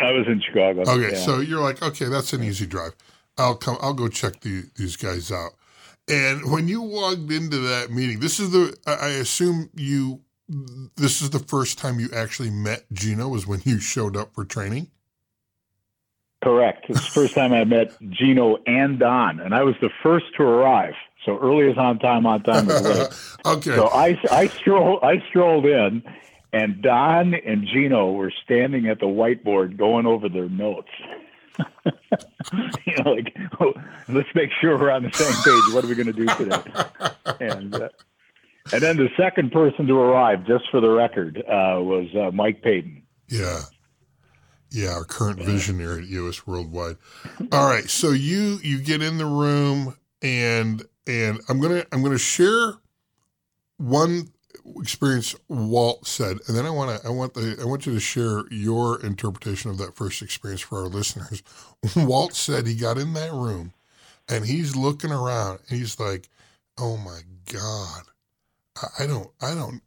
I 0.00 0.12
was 0.12 0.26
in 0.26 0.40
Chicago. 0.40 0.82
Okay, 0.82 1.12
yeah. 1.12 1.24
so 1.24 1.40
you're 1.40 1.60
like, 1.60 1.82
okay, 1.82 2.06
that's 2.06 2.32
an 2.32 2.42
easy 2.42 2.66
drive. 2.66 2.92
I'll 3.36 3.56
come. 3.56 3.76
I'll 3.80 3.94
go 3.94 4.08
check 4.08 4.40
the, 4.40 4.64
these 4.76 4.96
guys 4.96 5.30
out. 5.30 5.52
And 6.08 6.50
when 6.50 6.68
you 6.68 6.80
walked 6.80 7.30
into 7.30 7.58
that 7.58 7.90
meeting, 7.90 8.20
this 8.20 8.40
is 8.40 8.50
the. 8.50 8.76
I 8.86 9.08
assume 9.08 9.70
you. 9.74 10.20
This 10.96 11.20
is 11.20 11.30
the 11.30 11.38
first 11.40 11.78
time 11.78 12.00
you 12.00 12.08
actually 12.14 12.50
met 12.50 12.84
Gino. 12.92 13.28
Was 13.28 13.46
when 13.46 13.60
you 13.64 13.80
showed 13.80 14.16
up 14.16 14.34
for 14.34 14.44
training. 14.44 14.90
Correct. 16.42 16.86
It's 16.88 17.04
the 17.04 17.10
first 17.10 17.34
time 17.34 17.52
I 17.52 17.64
met 17.64 17.92
Gino 18.10 18.58
and 18.66 18.98
Don, 18.98 19.40
and 19.40 19.54
I 19.54 19.64
was 19.64 19.74
the 19.80 19.90
first 20.02 20.26
to 20.36 20.44
arrive. 20.44 20.94
So 21.24 21.36
early 21.38 21.66
is 21.66 21.76
on 21.76 21.98
time, 21.98 22.26
on 22.26 22.42
time 22.42 22.70
okay. 23.46 23.74
So 23.74 23.88
I, 23.88 24.18
I 24.30 24.46
strolled 24.46 25.00
I 25.02 25.22
strolled 25.28 25.66
in, 25.66 26.02
and 26.52 26.82
Don 26.82 27.34
and 27.34 27.66
Gino 27.66 28.12
were 28.12 28.32
standing 28.44 28.88
at 28.88 29.00
the 29.00 29.06
whiteboard 29.06 29.76
going 29.76 30.06
over 30.06 30.28
their 30.28 30.48
notes. 30.48 30.88
you 32.86 32.96
know, 33.04 33.12
like 33.12 33.36
oh, 33.60 33.72
let's 34.08 34.28
make 34.34 34.50
sure 34.60 34.78
we're 34.78 34.90
on 34.90 35.02
the 35.02 35.12
same 35.12 35.32
page. 35.42 35.74
What 35.74 35.84
are 35.84 35.88
we 35.88 35.94
going 35.94 36.06
to 36.06 36.12
do 36.12 36.26
today? 36.36 36.62
And 37.40 37.74
uh, 37.74 37.88
and 38.72 38.82
then 38.82 38.96
the 38.96 39.08
second 39.16 39.52
person 39.52 39.86
to 39.86 39.94
arrive, 39.94 40.46
just 40.46 40.64
for 40.70 40.80
the 40.80 40.90
record, 40.90 41.38
uh, 41.38 41.80
was 41.80 42.06
uh, 42.14 42.30
Mike 42.32 42.62
Paton. 42.62 43.02
Yeah. 43.28 43.60
Yeah, 44.70 44.90
our 44.90 45.04
current 45.04 45.40
visionary 45.40 46.02
at 46.02 46.08
EOS 46.10 46.46
Worldwide. 46.46 46.96
All 47.52 47.66
right, 47.66 47.88
so 47.88 48.10
you 48.10 48.58
you 48.62 48.82
get 48.82 49.00
in 49.00 49.16
the 49.16 49.24
room 49.24 49.96
and 50.20 50.84
and 51.06 51.40
I'm 51.48 51.58
gonna 51.58 51.86
I'm 51.90 52.02
gonna 52.02 52.18
share 52.18 52.74
one 53.78 54.30
experience 54.80 55.34
Walt 55.48 56.06
said, 56.06 56.38
and 56.46 56.56
then 56.56 56.66
I 56.66 56.70
want 56.70 57.00
to 57.00 57.06
I 57.06 57.10
want 57.10 57.34
the 57.34 57.58
I 57.60 57.64
want 57.64 57.86
you 57.86 57.94
to 57.94 58.00
share 58.00 58.44
your 58.50 59.00
interpretation 59.04 59.70
of 59.70 59.78
that 59.78 59.96
first 59.96 60.22
experience 60.22 60.60
for 60.60 60.78
our 60.78 60.88
listeners. 60.88 61.42
Walt 61.96 62.34
said 62.34 62.66
he 62.66 62.74
got 62.74 62.98
in 62.98 63.14
that 63.14 63.32
room 63.32 63.72
and 64.28 64.44
he's 64.44 64.76
looking 64.76 65.12
around 65.12 65.60
and 65.68 65.78
he's 65.78 65.98
like, 65.98 66.28
"Oh 66.78 66.96
my 66.96 67.20
God, 67.52 68.02
I, 68.76 69.04
I 69.04 69.06
don't 69.06 69.30
I 69.40 69.54
don't 69.54 69.82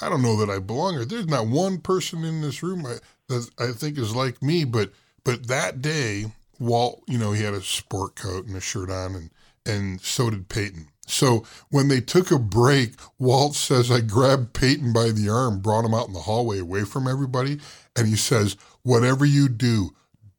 I 0.00 0.08
don't 0.08 0.22
know 0.22 0.36
that 0.36 0.50
I 0.50 0.58
belong 0.58 0.94
here. 0.94 1.04
There's 1.04 1.26
not 1.26 1.46
one 1.46 1.78
person 1.78 2.24
in 2.24 2.40
this 2.40 2.62
room 2.62 2.86
I, 2.86 2.96
that 3.28 3.50
I 3.58 3.72
think 3.72 3.98
is 3.98 4.14
like 4.14 4.42
me, 4.42 4.64
but 4.64 4.92
but 5.24 5.46
that 5.48 5.82
day." 5.82 6.26
Walt, 6.58 7.02
you 7.08 7.16
know, 7.16 7.32
he 7.32 7.42
had 7.42 7.54
a 7.54 7.62
sport 7.62 8.16
coat 8.16 8.46
and 8.46 8.54
a 8.54 8.60
shirt 8.60 8.90
on, 8.90 9.14
and 9.14 9.30
and 9.64 9.98
so 10.02 10.28
did 10.28 10.50
Paton. 10.50 10.88
So 11.10 11.44
when 11.70 11.88
they 11.88 12.00
took 12.00 12.30
a 12.30 12.38
break, 12.38 12.92
Walt 13.18 13.54
says, 13.54 13.90
I 13.90 14.00
grabbed 14.00 14.52
Paton 14.52 14.92
by 14.92 15.10
the 15.10 15.28
arm, 15.28 15.60
brought 15.60 15.84
him 15.84 15.94
out 15.94 16.06
in 16.06 16.14
the 16.14 16.20
hallway 16.20 16.58
away 16.58 16.84
from 16.84 17.08
everybody, 17.08 17.60
and 17.96 18.06
he 18.06 18.16
says, 18.16 18.56
Whatever 18.82 19.26
you 19.26 19.48
do, 19.48 19.90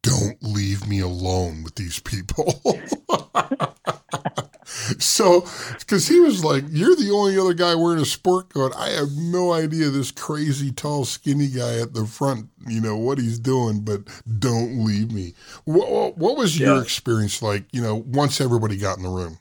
don't 0.02 0.42
leave 0.42 0.88
me 0.88 1.00
alone 1.00 1.62
with 1.62 1.76
these 1.76 2.00
people. 2.00 2.60
so, 4.98 5.46
because 5.78 6.08
he 6.08 6.18
was 6.20 6.44
like, 6.44 6.64
You're 6.70 6.96
the 6.96 7.10
only 7.12 7.38
other 7.38 7.54
guy 7.54 7.74
wearing 7.74 8.00
a 8.00 8.06
sport 8.06 8.48
coat. 8.48 8.72
I 8.76 8.90
have 8.90 9.12
no 9.16 9.52
idea 9.52 9.90
this 9.90 10.10
crazy, 10.10 10.72
tall, 10.72 11.04
skinny 11.04 11.48
guy 11.48 11.80
at 11.80 11.92
the 11.92 12.06
front, 12.06 12.48
you 12.66 12.80
know, 12.80 12.96
what 12.96 13.18
he's 13.18 13.38
doing, 13.38 13.80
but 13.82 14.02
don't 14.38 14.84
leave 14.84 15.12
me. 15.12 15.34
What, 15.64 16.16
what 16.16 16.36
was 16.36 16.58
your 16.58 16.76
yeah. 16.76 16.82
experience 16.82 17.42
like, 17.42 17.64
you 17.72 17.82
know, 17.82 17.96
once 18.06 18.40
everybody 18.40 18.76
got 18.78 18.96
in 18.96 19.04
the 19.04 19.10
room? 19.10 19.38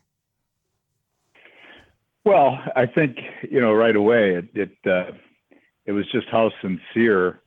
Well, 2.24 2.60
I 2.75 2.86
think, 2.86 3.18
you 3.50 3.60
know, 3.60 3.74
right 3.74 3.96
away, 3.96 4.36
it, 4.36 4.46
it, 4.54 4.72
uh, 4.86 5.12
it 5.86 5.92
was 5.92 6.06
just 6.12 6.28
how 6.32 6.51
sincere 6.62 7.42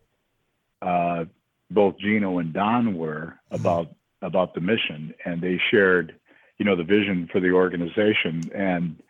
uh, 0.83 1.27
both 1.71 1.99
Gino 1.99 2.39
and 2.39 2.53
Don 2.53 2.97
were 2.97 3.39
mm-hmm. 3.51 3.55
about 3.61 3.89
about 4.23 4.55
the 4.55 4.61
mission, 4.61 5.13
and 5.27 5.43
they 5.43 5.61
shared 5.71 6.19
you 6.59 6.65
know, 6.65 6.77
the 6.77 6.85
vision 6.85 7.29
for 7.31 7.41
the 7.41 7.51
organization. 7.51 8.43
And 8.55 9.03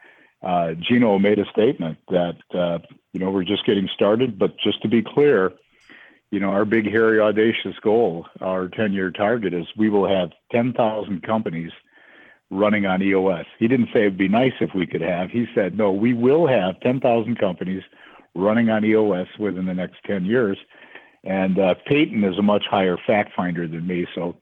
uh, 0.42 0.74
Gino 0.74 1.18
made 1.18 1.38
a 1.38 1.44
statement 1.46 1.98
that, 2.08 2.36
uh, 2.54 2.78
you 3.12 3.20
know, 3.20 3.30
we're 3.30 3.44
just 3.44 3.66
getting 3.66 3.88
started, 3.94 4.38
but 4.38 4.58
just 4.58 4.82
to 4.82 4.88
be 4.88 5.02
clear, 5.02 5.52
you 6.30 6.40
know, 6.40 6.50
our 6.50 6.64
big, 6.64 6.90
hairy, 6.90 7.20
audacious 7.20 7.78
goal, 7.82 8.26
our 8.40 8.68
10 8.68 8.92
year 8.92 9.10
target 9.10 9.54
is 9.54 9.66
we 9.76 9.88
will 9.88 10.08
have 10.08 10.30
10,000 10.52 11.22
companies 11.22 11.72
running 12.50 12.86
on 12.86 13.02
EOS. 13.02 13.46
He 13.58 13.68
didn't 13.68 13.88
say 13.92 14.00
it'd 14.00 14.18
be 14.18 14.28
nice 14.28 14.52
if 14.60 14.70
we 14.74 14.86
could 14.86 15.00
have. 15.00 15.30
He 15.30 15.46
said, 15.54 15.76
no, 15.76 15.90
we 15.90 16.14
will 16.14 16.46
have 16.46 16.80
10,000 16.80 17.38
companies 17.38 17.82
running 18.34 18.70
on 18.70 18.84
EOS 18.84 19.28
within 19.38 19.66
the 19.66 19.74
next 19.74 19.96
10 20.06 20.24
years. 20.24 20.58
And 21.24 21.58
uh, 21.58 21.74
Paton 21.86 22.22
is 22.24 22.38
a 22.38 22.42
much 22.42 22.64
higher 22.70 22.96
fact 23.06 23.32
finder 23.34 23.66
than 23.66 23.86
me. 23.86 24.06
So 24.14 24.36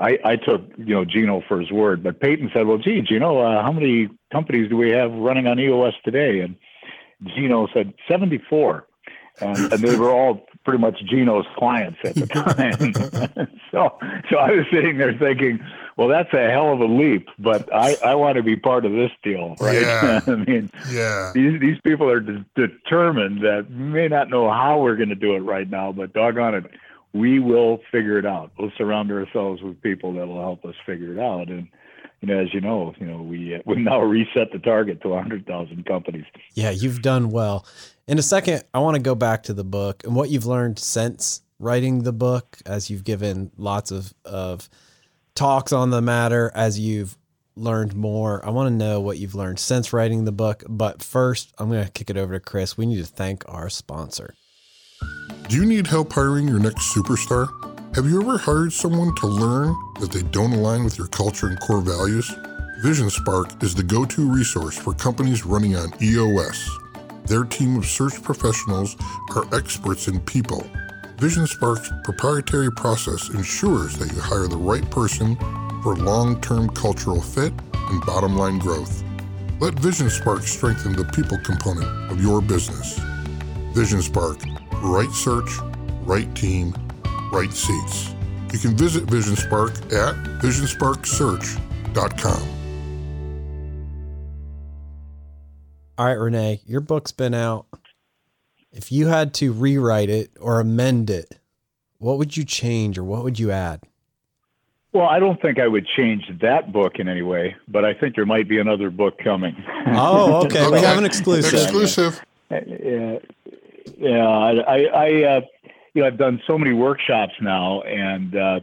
I, 0.00 0.18
I 0.24 0.36
took 0.36 0.62
you 0.76 0.94
know 0.94 1.04
Gino 1.04 1.42
for 1.48 1.60
his 1.60 1.70
word, 1.70 2.02
but 2.02 2.20
Paton 2.20 2.50
said, 2.54 2.66
"Well, 2.66 2.78
gee, 2.78 3.00
Gino, 3.00 3.38
uh, 3.38 3.62
how 3.62 3.72
many 3.72 4.08
companies 4.32 4.68
do 4.68 4.76
we 4.76 4.90
have 4.90 5.10
running 5.12 5.46
on 5.46 5.58
EOS 5.58 5.94
today?" 6.04 6.40
And 6.40 6.56
Gino 7.34 7.66
said 7.74 7.94
74, 8.08 8.86
and, 9.40 9.72
and 9.72 9.82
they 9.82 9.96
were 9.96 10.10
all 10.10 10.46
pretty 10.64 10.78
much 10.78 11.00
Gino's 11.04 11.46
clients 11.56 11.98
at 12.04 12.14
the 12.14 12.26
time. 13.36 13.48
so, 13.70 13.98
so 14.30 14.36
I 14.36 14.50
was 14.52 14.66
sitting 14.72 14.98
there 14.98 15.14
thinking, 15.14 15.60
"Well, 15.96 16.08
that's 16.08 16.32
a 16.32 16.50
hell 16.50 16.72
of 16.72 16.80
a 16.80 16.86
leap, 16.86 17.28
but 17.38 17.72
I, 17.74 17.96
I 18.04 18.14
want 18.14 18.36
to 18.36 18.42
be 18.42 18.56
part 18.56 18.84
of 18.84 18.92
this 18.92 19.10
deal, 19.22 19.56
right?" 19.60 19.80
Yeah. 19.80 20.20
I 20.26 20.34
mean, 20.34 20.70
yeah. 20.90 21.32
These 21.34 21.60
these 21.60 21.80
people 21.82 22.08
are 22.10 22.20
de- 22.20 22.44
determined 22.54 23.42
that 23.42 23.70
may 23.70 24.08
not 24.08 24.30
know 24.30 24.50
how 24.50 24.80
we're 24.80 24.96
going 24.96 25.10
to 25.10 25.14
do 25.14 25.34
it 25.34 25.40
right 25.40 25.68
now, 25.68 25.92
but 25.92 26.12
doggone 26.12 26.54
it 26.54 26.64
we 27.14 27.38
will 27.38 27.80
figure 27.90 28.18
it 28.18 28.26
out. 28.26 28.52
We'll 28.58 28.72
surround 28.76 29.10
ourselves 29.10 29.62
with 29.62 29.80
people 29.80 30.12
that 30.14 30.26
will 30.26 30.40
help 30.40 30.64
us 30.64 30.74
figure 30.84 31.14
it 31.14 31.18
out. 31.18 31.48
And 31.48 31.68
you 32.20 32.28
know, 32.28 32.40
as 32.40 32.52
you 32.52 32.60
know, 32.60 32.94
you 32.98 33.06
know, 33.06 33.22
we 33.22 33.54
uh, 33.54 33.58
we 33.66 33.76
now 33.76 34.00
reset 34.00 34.52
the 34.52 34.58
target 34.58 35.00
to 35.02 35.08
100,000 35.08 35.86
companies. 35.86 36.24
Yeah, 36.54 36.70
you've 36.70 37.02
done 37.02 37.30
well. 37.30 37.66
In 38.06 38.18
a 38.18 38.22
second, 38.22 38.64
I 38.74 38.78
want 38.78 38.96
to 38.96 39.02
go 39.02 39.14
back 39.14 39.44
to 39.44 39.54
the 39.54 39.64
book 39.64 40.04
and 40.04 40.14
what 40.14 40.30
you've 40.30 40.46
learned 40.46 40.78
since 40.78 41.42
writing 41.58 42.02
the 42.02 42.12
book, 42.12 42.58
as 42.66 42.90
you've 42.90 43.04
given 43.04 43.50
lots 43.56 43.90
of 43.90 44.14
of 44.24 44.68
talks 45.34 45.72
on 45.72 45.90
the 45.90 46.02
matter, 46.02 46.50
as 46.54 46.78
you've 46.78 47.16
learned 47.58 47.94
more. 47.94 48.44
I 48.44 48.50
want 48.50 48.68
to 48.68 48.74
know 48.74 49.00
what 49.00 49.18
you've 49.18 49.34
learned 49.34 49.58
since 49.58 49.92
writing 49.92 50.24
the 50.24 50.32
book. 50.32 50.64
But 50.68 51.02
first, 51.02 51.52
I'm 51.58 51.68
going 51.68 51.84
to 51.84 51.90
kick 51.90 52.08
it 52.10 52.16
over 52.16 52.34
to 52.34 52.40
Chris. 52.40 52.76
We 52.76 52.86
need 52.86 52.98
to 52.98 53.06
thank 53.06 53.44
our 53.48 53.68
sponsor. 53.68 54.34
Do 55.48 55.56
you 55.56 55.64
need 55.64 55.86
help 55.86 56.12
hiring 56.12 56.48
your 56.48 56.58
next 56.58 56.94
superstar? 56.94 57.67
Have 57.94 58.04
you 58.04 58.20
ever 58.20 58.36
hired 58.36 58.72
someone 58.72 59.14
to 59.16 59.26
learn 59.26 59.74
that 59.98 60.12
they 60.12 60.22
don't 60.22 60.52
align 60.52 60.84
with 60.84 60.98
your 60.98 61.06
culture 61.06 61.46
and 61.46 61.58
core 61.58 61.80
values? 61.80 62.30
Vision 62.82 63.08
Spark 63.08 63.62
is 63.62 63.74
the 63.74 63.82
go 63.82 64.04
to 64.04 64.30
resource 64.30 64.76
for 64.76 64.92
companies 64.92 65.46
running 65.46 65.74
on 65.74 65.92
EOS. 66.00 66.68
Their 67.24 67.44
team 67.44 67.76
of 67.76 67.86
search 67.86 68.22
professionals 68.22 68.94
are 69.34 69.52
experts 69.56 70.06
in 70.06 70.20
people. 70.20 70.68
Vision 71.16 71.46
Spark's 71.46 71.90
proprietary 72.04 72.70
process 72.70 73.30
ensures 73.30 73.96
that 73.96 74.12
you 74.12 74.20
hire 74.20 74.48
the 74.48 74.56
right 74.56 74.88
person 74.90 75.34
for 75.82 75.96
long 75.96 76.40
term 76.42 76.68
cultural 76.68 77.22
fit 77.22 77.54
and 77.74 78.06
bottom 78.06 78.36
line 78.36 78.58
growth. 78.58 79.02
Let 79.60 79.74
Vision 79.74 80.10
Spark 80.10 80.42
strengthen 80.42 80.92
the 80.92 81.06
people 81.06 81.38
component 81.38 82.12
of 82.12 82.22
your 82.22 82.42
business. 82.42 83.00
Vision 83.72 84.02
Spark 84.02 84.38
right 84.82 85.10
search, 85.10 85.50
right 86.04 86.32
team, 86.36 86.74
right 87.32 87.52
seats. 87.52 88.14
You 88.52 88.58
can 88.58 88.76
visit 88.76 89.04
Vision 89.04 89.36
Spark 89.36 89.72
at 89.92 90.14
visionsparksearch.com. 90.40 92.48
All 95.98 96.06
right, 96.06 96.12
Renee, 96.12 96.60
your 96.64 96.80
book's 96.80 97.12
been 97.12 97.34
out. 97.34 97.66
If 98.70 98.92
you 98.92 99.08
had 99.08 99.34
to 99.34 99.52
rewrite 99.52 100.10
it 100.10 100.30
or 100.40 100.60
amend 100.60 101.10
it, 101.10 101.38
what 101.98 102.18
would 102.18 102.36
you 102.36 102.44
change 102.44 102.96
or 102.96 103.04
what 103.04 103.24
would 103.24 103.38
you 103.38 103.50
add? 103.50 103.80
Well, 104.92 105.06
I 105.06 105.18
don't 105.18 105.40
think 105.42 105.58
I 105.58 105.66
would 105.66 105.86
change 105.86 106.30
that 106.40 106.72
book 106.72 106.98
in 106.98 107.08
any 107.08 107.22
way, 107.22 107.56
but 107.66 107.84
I 107.84 107.92
think 107.92 108.14
there 108.14 108.24
might 108.24 108.48
be 108.48 108.58
another 108.58 108.90
book 108.90 109.18
coming. 109.18 109.54
Oh, 109.88 110.44
okay. 110.44 110.64
okay. 110.64 110.70
We 110.72 110.80
have 110.80 110.98
an 110.98 111.04
exclusive. 111.04 111.52
Exclusive. 111.52 112.24
Yeah, 112.50 113.18
yeah, 113.98 114.26
I, 114.26 114.84
I, 114.84 115.22
uh, 115.24 115.40
you 115.98 116.04
know, 116.04 116.06
I've 116.06 116.16
done 116.16 116.40
so 116.46 116.56
many 116.56 116.72
workshops 116.72 117.32
now, 117.40 117.80
and 117.80 118.36
uh, 118.36 118.60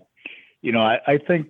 you 0.62 0.72
know, 0.72 0.80
I, 0.80 1.00
I 1.06 1.18
think, 1.18 1.48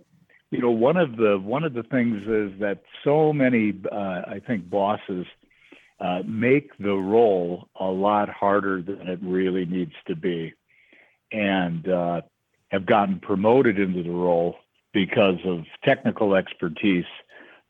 you 0.50 0.60
know, 0.60 0.72
one 0.72 0.98
of 0.98 1.16
the 1.16 1.38
one 1.38 1.64
of 1.64 1.76
the 1.76 1.84
things 1.84 2.24
is 2.24 2.60
that 2.60 2.82
so 3.04 3.32
many, 3.32 3.72
uh, 3.92 4.22
I 4.26 4.42
think, 4.48 4.68
bosses 4.68 5.28
uh, 6.00 6.24
make 6.26 6.76
the 6.80 6.96
role 6.96 7.70
a 7.80 7.86
lot 7.86 8.30
harder 8.30 8.82
than 8.82 9.08
it 9.08 9.20
really 9.22 9.66
needs 9.66 9.94
to 10.08 10.16
be, 10.16 10.56
and 11.32 11.88
uh, 11.88 12.22
have 12.70 12.88
gotten 12.88 13.20
promoted 13.20 13.78
into 13.78 14.02
the 14.02 14.10
role 14.10 14.56
because 14.92 15.38
of 15.46 15.66
technical 15.84 16.34
expertise 16.34 17.06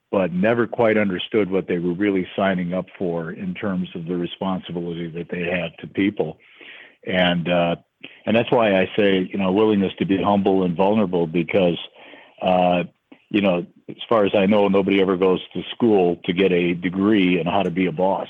but 0.10 0.32
never 0.32 0.68
quite 0.68 0.98
understood 0.98 1.52
what 1.52 1.68
they 1.68 1.80
were 1.80 1.92
really 1.92 2.26
signing 2.38 2.74
up 2.74 2.86
for 2.98 3.32
in 3.32 3.54
terms 3.54 3.90
of 3.96 4.06
the 4.06 4.16
responsibility 4.16 5.10
that 5.10 5.28
they 5.30 5.44
had 5.44 5.74
to 5.80 5.88
people. 5.88 6.38
And 7.06 7.50
uh, 7.50 7.76
and 8.26 8.36
that's 8.36 8.52
why 8.52 8.80
I 8.80 8.90
say, 8.96 9.30
you 9.32 9.38
know, 9.38 9.52
willingness 9.52 9.94
to 10.00 10.06
be 10.06 10.22
humble 10.22 10.64
and 10.64 10.76
vulnerable 10.76 11.28
because, 11.28 11.78
uh, 12.42 12.84
you 13.30 13.42
know, 13.42 13.66
as 13.90 13.98
far 14.10 14.26
as 14.26 14.32
I 14.36 14.46
know, 14.46 14.68
nobody 14.68 15.02
ever 15.02 15.16
goes 15.16 15.42
to 15.54 15.62
school 15.72 16.18
to 16.26 16.34
get 16.34 16.52
a 16.52 16.74
degree 16.74 17.40
in 17.40 17.46
how 17.46 17.64
to 17.64 17.72
be 17.72 17.86
a 17.86 17.92
boss. 17.92 18.28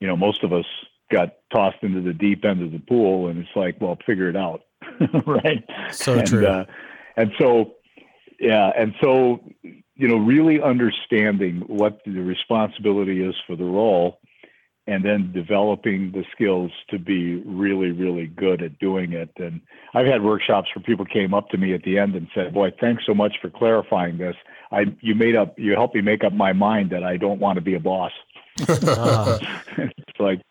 You 0.00 0.08
know, 0.08 0.16
most 0.16 0.42
of 0.42 0.52
us 0.52 0.64
got 1.10 1.36
tossed 1.52 1.82
into 1.82 2.00
the 2.00 2.12
deep 2.12 2.44
end 2.44 2.62
of 2.62 2.72
the 2.72 2.78
pool, 2.78 3.28
and 3.28 3.38
it's 3.38 3.54
like, 3.54 3.80
well, 3.80 3.98
figure 4.06 4.28
it 4.28 4.36
out, 4.36 4.62
right? 5.26 5.64
So 5.92 6.18
and, 6.18 6.26
true. 6.26 6.46
Uh, 6.46 6.64
and 7.16 7.32
so, 7.38 7.74
yeah, 8.38 8.70
and 8.76 8.94
so, 9.00 9.40
you 9.62 10.08
know, 10.08 10.16
really 10.16 10.62
understanding 10.62 11.60
what 11.66 12.00
the 12.06 12.20
responsibility 12.20 13.22
is 13.22 13.34
for 13.46 13.56
the 13.56 13.64
role, 13.64 14.19
and 14.86 15.04
then 15.04 15.32
developing 15.32 16.12
the 16.12 16.24
skills 16.32 16.70
to 16.88 16.98
be 16.98 17.36
really, 17.42 17.90
really 17.90 18.26
good 18.26 18.62
at 18.62 18.78
doing 18.78 19.12
it. 19.12 19.30
And 19.36 19.60
I've 19.94 20.06
had 20.06 20.22
workshops 20.22 20.68
where 20.74 20.82
people 20.82 21.04
came 21.04 21.34
up 21.34 21.48
to 21.50 21.58
me 21.58 21.74
at 21.74 21.82
the 21.82 21.98
end 21.98 22.14
and 22.14 22.28
said, 22.34 22.54
"Boy, 22.54 22.72
thanks 22.80 23.04
so 23.06 23.14
much 23.14 23.36
for 23.40 23.50
clarifying 23.50 24.18
this. 24.18 24.36
I 24.72 24.86
you 25.00 25.14
made 25.14 25.36
up, 25.36 25.58
you 25.58 25.72
helped 25.72 25.94
me 25.94 26.00
make 26.00 26.24
up 26.24 26.32
my 26.32 26.52
mind 26.52 26.90
that 26.90 27.04
I 27.04 27.16
don't 27.16 27.40
want 27.40 27.56
to 27.56 27.62
be 27.62 27.74
a 27.74 27.80
boss." 27.80 28.12
It's 29.78 30.18
like 30.18 30.42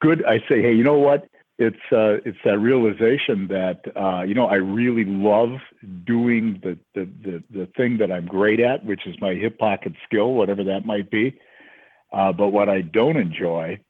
good. 0.00 0.24
I 0.24 0.38
say, 0.48 0.60
hey, 0.60 0.74
you 0.74 0.84
know 0.84 0.98
what? 0.98 1.28
It's 1.58 1.76
uh, 1.92 2.18
it's 2.24 2.38
that 2.44 2.58
realization 2.58 3.46
that 3.48 3.80
uh, 3.94 4.22
you 4.22 4.34
know 4.34 4.46
I 4.46 4.56
really 4.56 5.04
love 5.04 5.60
doing 6.04 6.60
the, 6.62 6.78
the 6.94 7.08
the 7.22 7.42
the 7.50 7.66
thing 7.76 7.98
that 7.98 8.10
I'm 8.10 8.26
great 8.26 8.58
at, 8.58 8.84
which 8.84 9.06
is 9.06 9.14
my 9.20 9.34
hip 9.34 9.58
pocket 9.58 9.92
skill, 10.04 10.32
whatever 10.34 10.64
that 10.64 10.86
might 10.86 11.10
be. 11.10 11.38
Uh, 12.12 12.32
but 12.32 12.48
what 12.48 12.68
I 12.68 12.82
don't 12.82 13.16
enjoy 13.16 13.80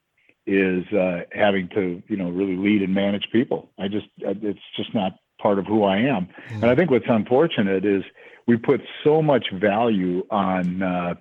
is 0.47 0.85
uh, 0.93 1.23
having 1.33 1.69
to 1.71 2.03
you 2.09 2.17
know 2.17 2.31
really 2.31 2.57
lead 2.57 2.83
and 2.83 2.95
manage 2.95 3.29
people. 3.33 3.71
I 3.79 3.89
just 3.89 4.07
uh, 4.27 4.35
it's 4.43 4.61
just 4.77 4.95
not 4.95 5.13
part 5.41 5.59
of 5.59 5.67
who 5.67 5.85
I 5.85 5.99
am. 5.99 6.29
And 6.51 6.67
I 6.67 6.75
think 6.75 6.91
what's 6.91 7.07
unfortunate 7.09 7.85
is 7.85 8.03
we 8.47 8.57
put 8.57 8.81
so 9.05 9.23
much 9.23 9.47
value 9.53 10.25
on 10.31 10.83
uh, 10.83 11.15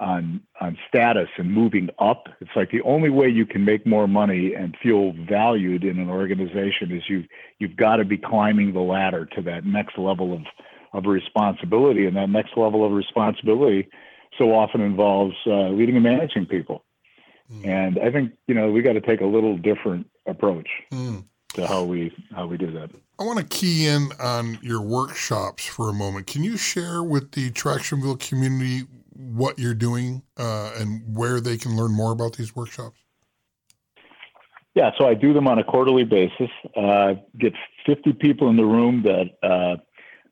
on 0.00 0.40
on 0.60 0.76
status 0.88 1.28
and 1.38 1.52
moving 1.52 1.88
up. 1.98 2.24
It's 2.40 2.50
like 2.56 2.70
the 2.70 2.82
only 2.82 3.10
way 3.10 3.28
you 3.28 3.46
can 3.46 3.64
make 3.64 3.86
more 3.86 4.08
money 4.08 4.54
and 4.54 4.76
feel 4.82 5.12
valued 5.28 5.84
in 5.84 5.98
an 5.98 6.10
organization 6.10 6.90
is 6.90 7.02
you 7.08 7.24
you've 7.58 7.76
got 7.76 7.96
to 7.96 8.04
be 8.04 8.18
climbing 8.18 8.72
the 8.72 8.80
ladder 8.80 9.26
to 9.36 9.42
that 9.42 9.64
next 9.64 9.98
level 9.98 10.32
of 10.32 10.42
of 10.92 11.06
responsibility, 11.06 12.06
and 12.06 12.16
that 12.16 12.28
next 12.28 12.56
level 12.56 12.84
of 12.84 12.92
responsibility 12.92 13.88
so 14.38 14.54
often 14.54 14.80
involves 14.80 15.34
uh, 15.46 15.68
leading 15.68 15.96
and 15.96 16.04
managing 16.04 16.46
people. 16.46 16.84
Mm. 17.52 17.66
And 17.66 17.98
I 17.98 18.10
think 18.10 18.32
you 18.46 18.54
know 18.54 18.70
we 18.70 18.82
got 18.82 18.94
to 18.94 19.00
take 19.00 19.20
a 19.20 19.26
little 19.26 19.56
different 19.56 20.06
approach 20.26 20.68
Mm. 20.92 21.24
to 21.54 21.66
how 21.66 21.84
we 21.84 22.12
how 22.34 22.46
we 22.46 22.56
do 22.56 22.70
that. 22.72 22.90
I 23.18 23.24
want 23.24 23.38
to 23.38 23.44
key 23.44 23.86
in 23.86 24.10
on 24.20 24.58
your 24.62 24.80
workshops 24.80 25.66
for 25.66 25.88
a 25.88 25.92
moment. 25.92 26.26
Can 26.26 26.42
you 26.42 26.56
share 26.56 27.02
with 27.02 27.32
the 27.32 27.50
Tractionville 27.50 28.18
community 28.18 28.86
what 29.14 29.58
you're 29.58 29.74
doing 29.74 30.22
uh, 30.36 30.72
and 30.76 31.16
where 31.16 31.40
they 31.40 31.56
can 31.56 31.76
learn 31.76 31.92
more 31.92 32.12
about 32.12 32.36
these 32.36 32.56
workshops? 32.56 32.98
Yeah, 34.74 34.90
so 34.98 35.06
I 35.06 35.14
do 35.14 35.32
them 35.32 35.46
on 35.46 35.60
a 35.60 35.64
quarterly 35.64 36.02
basis. 36.02 36.50
Uh, 36.76 37.14
get 37.38 37.52
50 37.86 38.14
people 38.14 38.48
in 38.50 38.56
the 38.56 38.64
room 38.64 39.02
that 39.04 39.26
uh, 39.48 39.76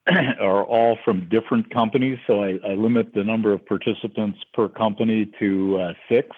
are 0.40 0.64
all 0.64 0.98
from 1.04 1.28
different 1.28 1.72
companies. 1.72 2.18
So 2.26 2.42
I, 2.42 2.58
I, 2.66 2.74
limit 2.74 3.14
the 3.14 3.24
number 3.24 3.52
of 3.52 3.64
participants 3.66 4.38
per 4.52 4.68
company 4.68 5.30
to 5.38 5.78
uh, 5.78 5.92
six. 6.08 6.28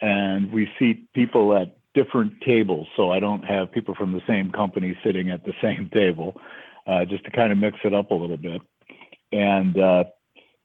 And 0.00 0.52
we 0.52 0.68
seat 0.78 1.12
people 1.14 1.56
at 1.56 1.76
different 1.94 2.40
tables. 2.40 2.88
So 2.96 3.10
I 3.10 3.20
don't 3.20 3.44
have 3.44 3.70
people 3.72 3.94
from 3.94 4.12
the 4.12 4.22
same 4.26 4.50
company 4.50 4.96
sitting 5.04 5.30
at 5.30 5.44
the 5.44 5.52
same 5.62 5.90
table, 5.92 6.40
uh, 6.86 7.04
just 7.04 7.24
to 7.24 7.30
kind 7.30 7.52
of 7.52 7.58
mix 7.58 7.78
it 7.84 7.94
up 7.94 8.10
a 8.10 8.14
little 8.14 8.36
bit. 8.36 8.60
And 9.30 9.78
uh, 9.78 10.04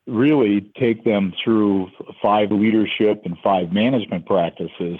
really 0.07 0.71
take 0.79 1.03
them 1.03 1.33
through 1.43 1.87
five 2.21 2.51
leadership 2.51 3.21
and 3.25 3.37
five 3.43 3.71
management 3.71 4.25
practices 4.25 4.99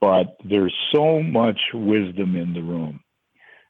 but 0.00 0.36
there's 0.44 0.74
so 0.92 1.22
much 1.22 1.58
wisdom 1.72 2.36
in 2.36 2.52
the 2.52 2.62
room. 2.62 3.00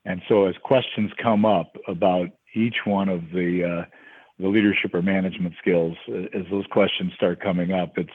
And 0.04 0.22
so 0.28 0.46
as 0.46 0.54
questions 0.62 1.10
come 1.22 1.44
up 1.44 1.76
about 1.88 2.28
each 2.56 2.76
one 2.84 3.08
of 3.08 3.20
the 3.32 3.64
uh, 3.64 3.84
the 4.38 4.48
leadership 4.48 4.94
or 4.94 5.02
management 5.02 5.54
skills, 5.60 5.96
as 6.08 6.44
those 6.50 6.66
questions 6.70 7.12
start 7.14 7.40
coming 7.40 7.72
up, 7.72 7.96
it's 7.96 8.10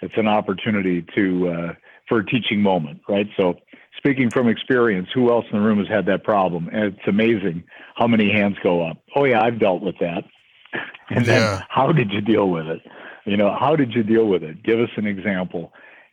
it's 0.00 0.14
an 0.16 0.28
opportunity 0.28 1.04
to 1.14 1.48
uh, 1.48 1.72
for 2.08 2.18
a 2.18 2.26
teaching 2.26 2.60
moment, 2.60 3.00
right? 3.08 3.28
So 3.36 3.54
speaking 3.96 4.30
from 4.30 4.48
experience, 4.48 5.08
who 5.14 5.30
else 5.30 5.46
in 5.50 5.58
the 5.58 5.64
room 5.64 5.78
has 5.78 5.88
had 5.88 6.06
that 6.06 6.24
problem? 6.24 6.68
And 6.72 6.94
it's 6.94 7.08
amazing 7.08 7.64
how 7.96 8.06
many 8.06 8.30
hands 8.30 8.56
go 8.62 8.86
up. 8.86 8.98
Oh 9.16 9.24
yeah, 9.24 9.42
I've 9.42 9.58
dealt 9.58 9.82
with 9.82 9.96
that. 10.00 10.24
And 11.10 11.26
then 11.26 11.40
Yeah. 11.40 11.62
how 11.70 11.90
did 11.90 12.12
you 12.12 12.20
deal 12.20 12.50
with 12.50 12.66
it? 12.66 12.82
You 13.24 13.38
know, 13.38 13.56
how 13.58 13.76
did 13.76 13.94
you 13.94 14.02
deal 14.02 14.26
with 14.26 14.42
it? 14.42 14.62
Give 14.62 14.78
us 14.78 14.90
an 14.98 15.06
example 15.06 15.72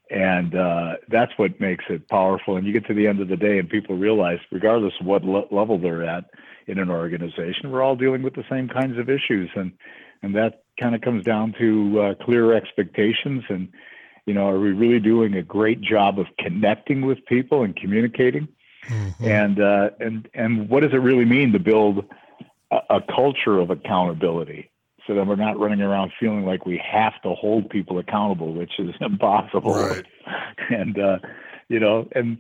and 0.10 0.56
uh, 0.56 0.94
that's 1.10 1.32
what 1.38 1.60
makes 1.60 1.86
it 1.90 2.08
powerful. 2.10 2.58
And 2.58 2.66
you 2.66 2.74
get 2.74 2.86
to 2.88 2.94
the 2.94 3.08
end 3.08 3.22
of 3.22 3.28
the 3.28 3.36
day, 3.36 3.58
and 3.58 3.70
people 3.70 3.98
realize, 3.98 4.40
regardless 4.52 4.94
of 5.00 5.06
what 5.06 5.24
le- 5.24 5.48
level 5.52 5.80
they're 5.80 6.04
at 6.04 6.26
in 6.68 6.80
an 6.80 6.90
organization, 6.90 7.72
we're 7.72 7.84
all 7.84 7.96
dealing 7.96 8.24
with 8.24 8.34
the 8.34 8.46
same 8.50 8.68
kinds 8.68 8.98
of 8.98 9.10
issues, 9.10 9.50
and 9.56 9.72
and 10.22 10.36
that 10.36 10.64
kind 10.80 10.96
of 10.96 11.02
comes 11.02 11.24
down 11.24 11.54
to 11.60 12.02
uh, 12.02 12.14
clear 12.24 12.54
expectations. 12.54 13.44
And 13.50 13.70
you 14.26 14.34
know, 14.34 14.50
are 14.50 14.60
we 14.60 14.72
really 14.72 15.00
doing 15.00 15.36
a 15.36 15.44
great 15.44 15.82
job 15.82 16.20
of 16.20 16.28
connecting 16.40 17.06
with 17.06 17.24
people 17.26 17.64
and 17.64 17.76
communicating? 17.76 18.48
Mhm. 18.88 19.14
And 19.22 19.60
uh, 19.60 19.90
and 20.00 20.28
and 20.34 20.70
what 20.70 20.82
does 20.84 20.94
it 20.94 21.02
really 21.02 21.26
mean 21.26 21.52
to 21.54 21.60
build 21.60 22.06
a, 22.72 22.78
a 22.90 23.02
culture 23.02 23.60
of 23.60 23.70
accountability? 23.70 24.70
So 25.08 25.14
that 25.14 25.28
we're 25.28 25.36
not 25.36 25.60
running 25.60 25.82
around 25.82 26.14
feeling 26.20 26.46
like 26.46 26.66
we 26.66 26.82
have 26.84 27.22
to 27.22 27.36
hold 27.36 27.70
people 27.70 28.00
accountable, 28.00 28.54
which 28.54 28.80
is 28.80 28.96
impossible. 29.02 29.76
Right. 29.76 30.06
And 30.72 30.98
uh, 30.98 31.20
you 31.70 31.80
know, 31.80 32.08
and 32.14 32.40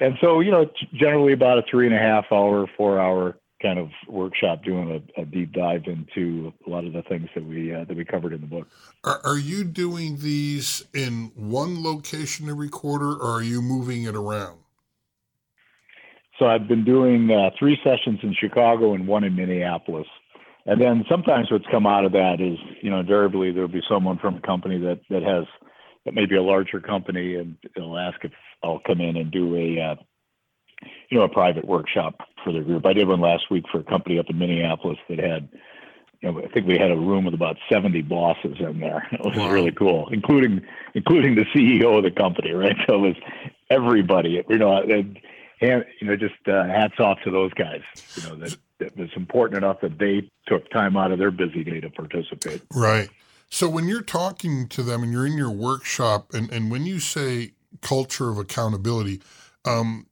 and 0.00 0.16
so 0.20 0.40
you 0.40 0.50
know, 0.50 0.70
generally 0.92 1.32
about 1.32 1.58
a 1.58 1.62
three 1.70 1.86
and 1.86 1.94
a 1.94 1.98
half 1.98 2.26
hour, 2.30 2.66
four 2.76 2.98
hour 2.98 3.36
kind 3.62 3.78
of 3.78 3.88
workshop, 4.08 4.64
doing 4.64 5.02
a, 5.16 5.22
a 5.22 5.24
deep 5.24 5.52
dive 5.52 5.84
into 5.86 6.52
a 6.66 6.70
lot 6.70 6.84
of 6.84 6.92
the 6.92 7.02
things 7.02 7.28
that 7.34 7.44
we 7.44 7.74
uh, 7.74 7.84
that 7.84 7.96
we 7.96 8.04
covered 8.04 8.32
in 8.32 8.40
the 8.40 8.46
book. 8.46 8.66
Are, 9.04 9.20
are 9.24 9.38
you 9.38 9.64
doing 9.64 10.18
these 10.18 10.84
in 10.92 11.32
one 11.34 11.82
location 11.82 12.48
every 12.48 12.68
quarter, 12.68 13.12
or 13.12 13.38
are 13.38 13.42
you 13.42 13.62
moving 13.62 14.02
it 14.02 14.16
around? 14.16 14.58
So 16.38 16.46
I've 16.46 16.66
been 16.66 16.84
doing 16.84 17.30
uh, 17.30 17.50
three 17.58 17.78
sessions 17.84 18.18
in 18.22 18.34
Chicago 18.34 18.94
and 18.94 19.06
one 19.06 19.22
in 19.22 19.36
Minneapolis. 19.36 20.08
And 20.66 20.80
then 20.80 21.04
sometimes 21.08 21.50
what's 21.50 21.66
come 21.70 21.86
out 21.86 22.04
of 22.04 22.12
that 22.12 22.36
is, 22.40 22.58
you 22.82 22.90
know, 22.90 23.00
invariably 23.00 23.52
there'll 23.52 23.68
be 23.68 23.82
someone 23.88 24.18
from 24.18 24.36
a 24.36 24.40
company 24.40 24.78
that, 24.78 25.00
that 25.10 25.22
has, 25.22 25.44
that 26.04 26.14
may 26.14 26.26
be 26.26 26.36
a 26.36 26.42
larger 26.42 26.80
company 26.80 27.36
and 27.36 27.56
they'll 27.76 27.98
ask 27.98 28.18
if 28.24 28.32
I'll 28.62 28.80
come 28.86 29.00
in 29.00 29.16
and 29.16 29.30
do 29.30 29.54
a, 29.56 29.92
uh, 29.92 29.94
you 31.10 31.18
know, 31.18 31.24
a 31.24 31.28
private 31.28 31.66
workshop 31.66 32.20
for 32.42 32.52
their 32.52 32.62
group. 32.62 32.86
I 32.86 32.92
did 32.92 33.08
one 33.08 33.20
last 33.20 33.50
week 33.50 33.64
for 33.70 33.80
a 33.80 33.84
company 33.84 34.18
up 34.18 34.26
in 34.28 34.38
Minneapolis 34.38 34.98
that 35.08 35.18
had, 35.18 35.48
you 36.20 36.32
know, 36.32 36.38
I 36.42 36.48
think 36.48 36.66
we 36.66 36.78
had 36.78 36.90
a 36.90 36.96
room 36.96 37.24
with 37.24 37.34
about 37.34 37.56
70 37.70 38.02
bosses 38.02 38.56
in 38.60 38.80
there. 38.80 39.06
It 39.12 39.20
was 39.24 39.36
Wow. 39.36 39.50
really 39.50 39.72
cool, 39.72 40.08
including, 40.12 40.62
including 40.94 41.34
the 41.34 41.44
CEO 41.54 41.96
of 41.98 42.04
the 42.04 42.10
company, 42.10 42.52
right? 42.52 42.76
So 42.86 42.94
it 42.96 43.08
was 43.08 43.16
everybody, 43.70 44.42
you 44.48 44.58
know, 44.58 44.76
and, 44.82 45.18
and 45.60 45.84
you 46.00 46.06
know, 46.08 46.16
just 46.16 46.34
uh, 46.46 46.64
hats 46.64 46.94
off 46.98 47.18
to 47.24 47.30
those 47.30 47.52
guys. 47.54 47.82
You 48.16 48.28
know, 48.28 48.36
that, 48.36 48.56
that 48.78 48.96
was 48.96 49.10
important 49.16 49.58
enough 49.58 49.80
that 49.82 49.98
they 49.98 50.28
took 50.46 50.68
time 50.70 50.96
out 50.96 51.12
of 51.12 51.18
their 51.18 51.30
busy 51.30 51.62
day 51.64 51.80
to 51.80 51.90
participate. 51.90 52.62
Right. 52.74 53.08
So 53.48 53.68
when 53.68 53.86
you're 53.86 54.02
talking 54.02 54.66
to 54.68 54.82
them 54.82 55.02
and 55.02 55.12
you're 55.12 55.26
in 55.26 55.36
your 55.36 55.50
workshop, 55.50 56.32
and, 56.32 56.50
and 56.50 56.70
when 56.70 56.86
you 56.86 56.98
say 57.00 57.52
culture 57.82 58.30
of 58.30 58.38
accountability, 58.38 59.20
um, 59.64 60.06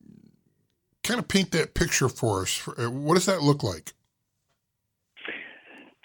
kind 1.02 1.20
of 1.20 1.28
paint 1.28 1.50
that 1.52 1.74
picture 1.74 2.08
for 2.08 2.42
us. 2.42 2.68
Uh, 2.68 2.90
What 2.90 3.14
does 3.14 3.26
that 3.26 3.42
look 3.42 3.62
like? 3.62 3.92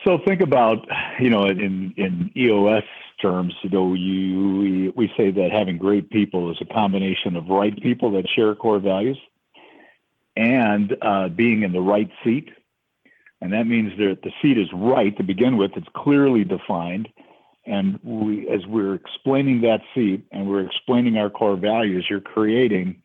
So 0.03 0.19
think 0.25 0.41
about, 0.41 0.88
you 1.19 1.29
know, 1.29 1.45
in 1.45 1.93
in 1.97 2.31
EOS 2.38 2.84
terms, 3.21 3.55
you 3.63 3.69
know, 3.71 3.93
you 3.93 4.58
we, 4.58 4.89
we 4.89 5.12
say 5.17 5.31
that 5.31 5.51
having 5.51 5.77
great 5.77 6.10
people 6.12 6.51
is 6.51 6.58
a 6.62 6.73
combination 6.73 7.36
of 7.36 7.47
right 7.47 7.75
people 7.81 8.12
that 8.12 8.29
share 8.29 8.53
core 8.55 8.79
values, 8.79 9.17
and 10.36 10.95
uh, 11.01 11.29
being 11.29 11.63
in 11.63 11.71
the 11.71 11.81
right 11.81 12.10
seat, 12.23 12.49
and 13.41 13.51
that 13.53 13.65
means 13.65 13.97
that 13.97 14.19
the 14.21 14.31
seat 14.41 14.60
is 14.60 14.67
right 14.73 15.17
to 15.17 15.23
begin 15.23 15.58
with. 15.58 15.71
It's 15.75 15.88
clearly 15.95 16.43
defined, 16.43 17.10
and 17.65 17.99
we, 18.03 18.47
as 18.47 18.65
we're 18.67 18.93
explaining 18.93 19.62
that 19.62 19.81
seat 19.95 20.23
and 20.31 20.47
we're 20.47 20.65
explaining 20.65 21.17
our 21.17 21.31
core 21.31 21.58
values, 21.58 22.05
you're 22.08 22.21
creating 22.21 23.01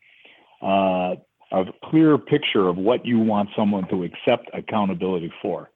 uh, 0.61 1.15
a 1.53 1.65
clear 1.85 2.19
picture 2.19 2.69
of 2.69 2.77
what 2.77 3.05
you 3.05 3.19
want 3.19 3.51
someone 3.57 3.89
to 3.89 4.05
accept 4.05 4.51
accountability 4.53 5.33
for. 5.43 5.71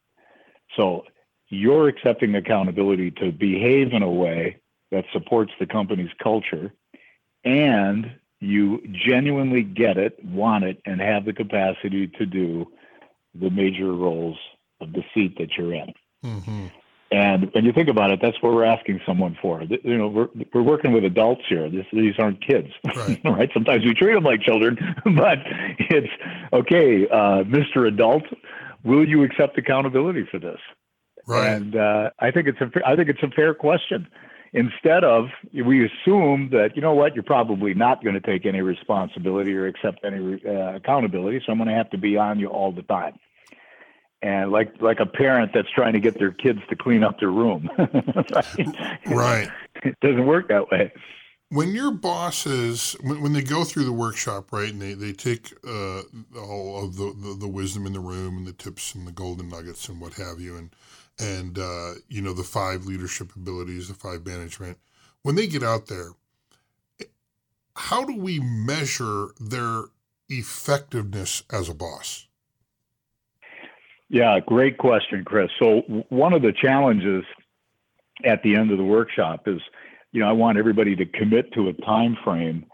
So 0.76 1.04
you're 1.48 1.88
accepting 1.88 2.34
accountability 2.34 3.10
to 3.12 3.32
behave 3.32 3.92
in 3.92 4.02
a 4.02 4.10
way 4.10 4.60
that 4.90 5.04
supports 5.12 5.52
the 5.58 5.66
company's 5.66 6.10
culture 6.22 6.72
and 7.44 8.10
you 8.40 8.82
genuinely 9.06 9.62
get 9.62 9.96
it, 9.96 10.22
want 10.24 10.64
it, 10.64 10.80
and 10.86 11.00
have 11.00 11.24
the 11.24 11.32
capacity 11.32 12.08
to 12.18 12.26
do 12.26 12.66
the 13.34 13.50
major 13.50 13.92
roles 13.92 14.36
of 14.80 14.92
the 14.92 15.02
seat 15.14 15.36
that 15.38 15.56
you're 15.56 15.74
in. 15.74 15.92
Mm-hmm. 16.24 16.66
And 17.14 17.48
when 17.52 17.64
you 17.64 17.72
think 17.72 17.88
about 17.88 18.10
it, 18.10 18.18
that's 18.20 18.36
what 18.42 18.52
we're 18.52 18.64
asking 18.64 19.00
someone 19.06 19.38
for. 19.40 19.62
You 19.62 19.96
know, 19.96 20.08
we're, 20.08 20.28
we're 20.52 20.62
working 20.62 20.90
with 20.92 21.04
adults 21.04 21.42
here. 21.48 21.70
This, 21.70 21.86
these 21.92 22.14
aren't 22.18 22.44
kids, 22.44 22.70
right. 22.84 23.20
right? 23.24 23.48
Sometimes 23.54 23.84
we 23.84 23.94
treat 23.94 24.14
them 24.14 24.24
like 24.24 24.40
children, 24.40 24.76
but 25.04 25.38
it's 25.78 26.12
okay, 26.52 27.06
uh, 27.08 27.44
Mr. 27.44 27.86
Adult, 27.86 28.24
will 28.82 29.08
you 29.08 29.22
accept 29.22 29.56
accountability 29.56 30.26
for 30.28 30.40
this? 30.40 30.58
Right. 31.24 31.50
And 31.50 31.76
uh, 31.76 32.10
I 32.18 32.32
think 32.32 32.48
it's 32.48 32.60
a 32.60 32.68
I 32.84 32.96
think 32.96 33.08
it's 33.08 33.22
a 33.22 33.30
fair 33.30 33.54
question. 33.54 34.08
Instead 34.52 35.04
of 35.04 35.26
we 35.52 35.86
assume 35.86 36.50
that 36.50 36.70
you 36.74 36.82
know 36.82 36.94
what 36.94 37.14
you're 37.14 37.22
probably 37.22 37.74
not 37.74 38.02
going 38.02 38.14
to 38.14 38.20
take 38.20 38.44
any 38.44 38.60
responsibility 38.60 39.54
or 39.54 39.68
accept 39.68 40.00
any 40.04 40.40
uh, 40.44 40.74
accountability, 40.74 41.40
so 41.46 41.52
I'm 41.52 41.58
going 41.58 41.68
to 41.68 41.76
have 41.76 41.90
to 41.90 41.98
be 41.98 42.16
on 42.16 42.40
you 42.40 42.48
all 42.48 42.72
the 42.72 42.82
time 42.82 43.14
and 44.24 44.50
like 44.50 44.80
like 44.80 45.00
a 45.00 45.06
parent 45.06 45.52
that's 45.52 45.70
trying 45.70 45.92
to 45.92 46.00
get 46.00 46.18
their 46.18 46.32
kids 46.32 46.60
to 46.70 46.76
clean 46.76 47.04
up 47.04 47.20
their 47.20 47.30
room. 47.30 47.68
right? 47.76 48.98
right. 49.06 49.48
It 49.84 50.00
doesn't 50.00 50.26
work 50.26 50.48
that 50.48 50.70
way. 50.70 50.90
When 51.50 51.74
your 51.74 51.92
bosses, 51.92 52.96
when, 53.02 53.20
when 53.20 53.32
they 53.34 53.42
go 53.42 53.64
through 53.64 53.84
the 53.84 53.92
workshop, 53.92 54.50
right, 54.50 54.72
and 54.72 54.80
they, 54.80 54.94
they 54.94 55.12
take 55.12 55.52
uh, 55.64 56.00
all 56.36 56.84
of 56.84 56.96
the, 56.96 57.14
the, 57.16 57.36
the, 57.38 57.48
wisdom 57.48 57.86
in 57.86 57.92
the 57.92 58.00
room 58.00 58.38
and 58.38 58.46
the 58.46 58.52
tips 58.52 58.94
and 58.94 59.06
the 59.06 59.12
golden 59.12 59.50
nuggets 59.50 59.88
and 59.88 60.00
what 60.00 60.14
have 60.14 60.40
you, 60.40 60.56
and 60.56 60.74
and 61.18 61.58
uh, 61.58 61.92
you 62.08 62.22
know 62.22 62.32
the 62.32 62.42
five 62.42 62.86
leadership 62.86 63.36
abilities, 63.36 63.88
the 63.88 63.94
five 63.94 64.24
management, 64.24 64.78
when 65.22 65.34
they 65.34 65.46
get 65.46 65.62
out 65.62 65.86
there, 65.86 66.12
how 67.76 68.04
do 68.04 68.16
we 68.16 68.40
measure 68.40 69.28
their 69.38 69.84
effectiveness 70.30 71.42
as 71.50 71.68
a 71.68 71.74
boss? 71.74 72.26
Yeah, 74.08 74.38
great 74.40 74.78
question, 74.78 75.24
Chris. 75.24 75.50
So 75.58 75.80
one 76.08 76.32
of 76.32 76.42
the 76.42 76.52
challenges 76.52 77.24
at 78.24 78.42
the 78.42 78.56
end 78.56 78.70
of 78.70 78.78
the 78.78 78.84
workshop 78.84 79.48
is, 79.48 79.60
you 80.12 80.20
know, 80.20 80.28
I 80.28 80.32
want 80.32 80.58
everybody 80.58 80.94
to 80.96 81.06
commit 81.06 81.52
to 81.54 81.68
a 81.68 81.72
time 81.72 82.16
frame 82.22 82.66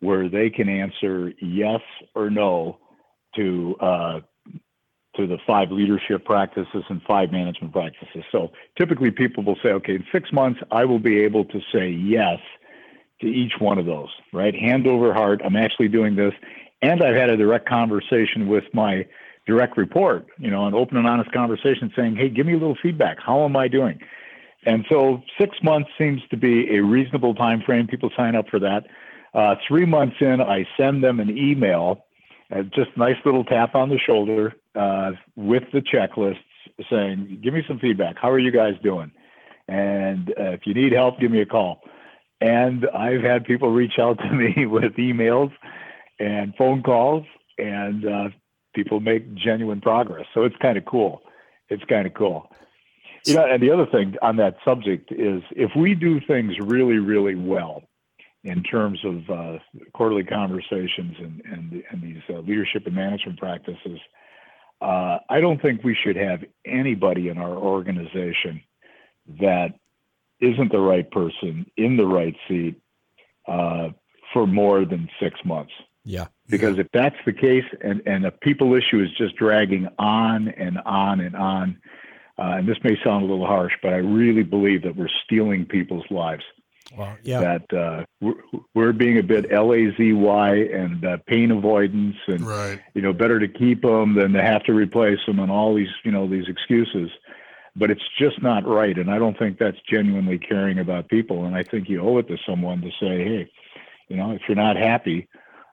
where 0.00 0.28
they 0.28 0.50
can 0.50 0.68
answer 0.68 1.32
yes 1.40 1.80
or 2.14 2.30
no 2.30 2.78
to 3.36 3.76
uh, 3.80 4.20
to 5.16 5.26
the 5.26 5.38
five 5.46 5.70
leadership 5.70 6.24
practices 6.24 6.84
and 6.88 7.02
five 7.02 7.32
management 7.32 7.72
practices. 7.72 8.24
So 8.30 8.52
typically, 8.78 9.10
people 9.10 9.44
will 9.44 9.58
say, 9.62 9.70
okay, 9.70 9.96
in 9.96 10.04
six 10.12 10.32
months, 10.32 10.60
I 10.70 10.84
will 10.84 11.00
be 11.00 11.20
able 11.20 11.44
to 11.46 11.60
say 11.72 11.90
yes 11.90 12.38
to 13.20 13.26
each 13.26 13.52
one 13.58 13.78
of 13.78 13.86
those. 13.86 14.08
Right, 14.32 14.54
hand 14.54 14.86
over 14.86 15.12
heart. 15.12 15.40
I'm 15.44 15.56
actually 15.56 15.88
doing 15.88 16.16
this, 16.16 16.32
and 16.82 17.02
I've 17.02 17.16
had 17.16 17.30
a 17.30 17.36
direct 17.36 17.68
conversation 17.68 18.48
with 18.48 18.64
my 18.72 19.06
direct 19.48 19.78
report, 19.78 20.26
you 20.38 20.50
know, 20.50 20.66
an 20.66 20.74
open 20.74 20.98
and 20.98 21.06
honest 21.06 21.32
conversation 21.32 21.90
saying, 21.96 22.14
hey, 22.14 22.28
give 22.28 22.46
me 22.46 22.52
a 22.52 22.58
little 22.58 22.76
feedback. 22.80 23.16
How 23.18 23.44
am 23.46 23.56
I 23.56 23.66
doing? 23.66 23.98
And 24.66 24.84
so 24.90 25.22
six 25.40 25.56
months 25.62 25.88
seems 25.96 26.20
to 26.30 26.36
be 26.36 26.76
a 26.76 26.82
reasonable 26.82 27.34
time 27.34 27.62
frame. 27.64 27.86
People 27.86 28.10
sign 28.14 28.36
up 28.36 28.48
for 28.50 28.60
that. 28.60 28.84
Uh, 29.32 29.54
three 29.66 29.86
months 29.86 30.16
in, 30.20 30.42
I 30.42 30.66
send 30.76 31.02
them 31.02 31.18
an 31.18 31.36
email, 31.36 32.04
uh, 32.54 32.62
just 32.74 32.90
nice 32.96 33.16
little 33.24 33.44
tap 33.44 33.74
on 33.74 33.88
the 33.88 33.98
shoulder 33.98 34.54
uh, 34.74 35.12
with 35.34 35.64
the 35.72 35.80
checklists 35.80 36.36
saying, 36.90 37.40
give 37.42 37.54
me 37.54 37.62
some 37.66 37.78
feedback. 37.78 38.16
How 38.20 38.30
are 38.30 38.38
you 38.38 38.52
guys 38.52 38.74
doing? 38.82 39.10
And 39.66 40.30
uh, 40.38 40.52
if 40.52 40.66
you 40.66 40.74
need 40.74 40.92
help, 40.92 41.20
give 41.20 41.30
me 41.30 41.40
a 41.40 41.46
call. 41.46 41.80
And 42.40 42.86
I've 42.94 43.22
had 43.22 43.44
people 43.44 43.70
reach 43.70 43.98
out 43.98 44.18
to 44.18 44.30
me 44.30 44.66
with 44.66 44.92
emails 44.96 45.52
and 46.18 46.54
phone 46.56 46.82
calls 46.82 47.24
and 47.58 48.04
uh, 48.06 48.28
people 48.78 49.00
make 49.00 49.34
genuine 49.34 49.80
progress. 49.80 50.24
So 50.32 50.44
it's 50.44 50.54
kind 50.62 50.78
of 50.78 50.84
cool. 50.84 51.22
It's 51.68 51.82
kind 51.88 52.06
of 52.06 52.14
cool. 52.14 52.48
You 53.26 53.34
know, 53.34 53.44
and 53.44 53.60
the 53.60 53.72
other 53.72 53.86
thing 53.86 54.14
on 54.22 54.36
that 54.36 54.54
subject 54.64 55.10
is 55.10 55.42
if 55.50 55.72
we 55.76 55.96
do 55.96 56.20
things 56.20 56.54
really, 56.60 56.98
really 56.98 57.34
well 57.34 57.82
in 58.44 58.62
terms 58.62 59.00
of 59.04 59.28
uh, 59.28 59.58
quarterly 59.94 60.22
conversations 60.22 61.16
and, 61.18 61.42
and, 61.44 61.82
and 61.90 62.02
these 62.02 62.22
uh, 62.30 62.38
leadership 62.38 62.86
and 62.86 62.94
management 62.94 63.40
practices, 63.40 63.98
uh, 64.80 65.18
I 65.28 65.40
don't 65.40 65.60
think 65.60 65.82
we 65.82 65.96
should 66.00 66.14
have 66.14 66.44
anybody 66.64 67.28
in 67.28 67.36
our 67.36 67.56
organization 67.56 68.62
that 69.40 69.70
isn't 70.40 70.70
the 70.70 70.78
right 70.78 71.10
person 71.10 71.66
in 71.76 71.96
the 71.96 72.06
right 72.06 72.36
seat 72.46 72.80
uh, 73.48 73.88
for 74.32 74.46
more 74.46 74.84
than 74.84 75.10
six 75.20 75.34
months. 75.44 75.72
Yeah. 76.08 76.28
Because 76.48 76.78
if 76.78 76.86
that's 76.94 77.16
the 77.26 77.34
case 77.34 77.66
and, 77.82 78.00
and 78.06 78.24
a 78.24 78.30
people 78.30 78.74
issue 78.74 79.02
is 79.02 79.10
just 79.18 79.36
dragging 79.36 79.88
on 79.98 80.48
and 80.48 80.78
on 80.86 81.20
and 81.20 81.36
on, 81.36 81.78
uh, 82.38 82.56
and 82.56 82.66
this 82.66 82.78
may 82.82 82.96
sound 83.04 83.24
a 83.24 83.26
little 83.26 83.46
harsh, 83.46 83.74
but 83.82 83.92
I 83.92 83.98
really 83.98 84.42
believe 84.42 84.82
that 84.84 84.96
we're 84.96 85.10
stealing 85.24 85.66
people's 85.66 86.06
lives. 86.10 86.44
Well, 86.96 87.14
yeah. 87.22 87.40
That 87.40 87.78
uh, 87.78 88.04
we're, 88.22 88.62
we're, 88.74 88.92
being 88.94 89.18
a 89.18 89.22
bit 89.22 89.52
lazy 89.52 90.10
and 90.12 91.04
uh, 91.04 91.18
pain 91.26 91.50
avoidance, 91.50 92.16
and 92.26 92.40
right. 92.40 92.80
you 92.94 93.02
know, 93.02 93.12
better 93.12 93.38
to 93.38 93.48
keep 93.48 93.82
them 93.82 94.14
than 94.14 94.32
to 94.32 94.42
have 94.42 94.64
to 94.64 94.72
replace 94.72 95.18
them, 95.26 95.38
and 95.38 95.50
all 95.50 95.74
these 95.74 95.90
you 96.04 96.10
know 96.10 96.26
these 96.26 96.48
excuses. 96.48 97.10
But 97.76 97.90
it's 97.90 98.08
just 98.18 98.42
not 98.42 98.66
right, 98.66 98.96
and 98.96 99.10
I 99.10 99.18
don't 99.18 99.38
think 99.38 99.58
that's 99.58 99.76
genuinely 99.86 100.38
caring 100.38 100.78
about 100.78 101.10
people. 101.10 101.44
And 101.44 101.54
I 101.54 101.62
think 101.62 101.90
you 101.90 102.00
owe 102.00 102.16
it 102.16 102.28
to 102.28 102.38
someone 102.46 102.80
to 102.80 102.90
say, 102.98 103.22
hey, 103.22 103.50
you 104.08 104.16
know, 104.16 104.32
if 104.32 104.40
you're 104.48 104.56
not 104.56 104.76
happy, 104.76 105.28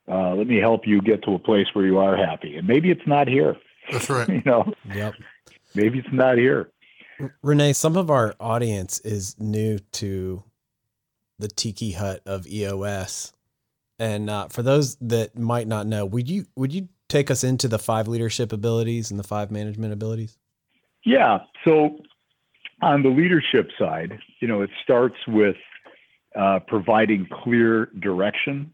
uh, 0.08 0.36
let 0.36 0.48
me 0.48 0.58
help 0.58 0.86
you 0.86 1.02
get 1.02 1.24
to 1.24 1.34
a 1.34 1.40
place 1.40 1.68
where 1.74 1.86
you 1.86 1.98
are 1.98 2.16
happy. 2.16 2.58
And 2.58 2.68
maybe 2.68 2.92
it's 2.92 3.08
not 3.08 3.28
here. 3.28 3.56
That's 3.92 4.10
right. 4.10 4.30
you 4.30 4.44
know, 4.46 4.74
yep. 4.94 5.14
Maybe 5.74 6.00
it's 6.00 6.08
not 6.12 6.38
here. 6.38 6.72
Renee, 7.42 7.74
some 7.74 7.98
of 7.98 8.10
our 8.10 8.36
audience 8.40 9.00
is 9.00 9.36
new 9.40 9.80
to 9.94 10.44
the 11.40 11.48
tiki 11.48 11.92
hut 11.94 12.22
of 12.26 12.48
EOS. 12.48 13.34
And 14.00 14.30
uh, 14.30 14.48
for 14.50 14.62
those 14.62 14.96
that 14.98 15.38
might 15.38 15.68
not 15.68 15.88
know, 15.88 16.06
would 16.06 16.30
you 16.30 16.46
would 16.56 16.74
you 16.74 16.90
take 17.08 17.32
us 17.32 17.44
into 17.44 17.68
the 17.68 17.80
five 17.80 18.08
leadership 18.08 18.52
abilities 18.52 19.12
and 19.12 19.20
the 19.20 19.24
five 19.24 19.52
management 19.52 19.94
abilities? 19.94 20.38
Yeah. 21.06 21.40
So 21.64 21.98
on 22.82 23.04
the 23.04 23.10
leadership 23.10 23.70
side, 23.80 24.20
you 24.42 24.48
know, 24.48 24.62
it 24.62 24.70
starts 24.84 25.16
with 25.28 25.56
uh, 26.36 26.60
providing 26.68 27.28
clear 27.32 27.86
direction 28.00 28.74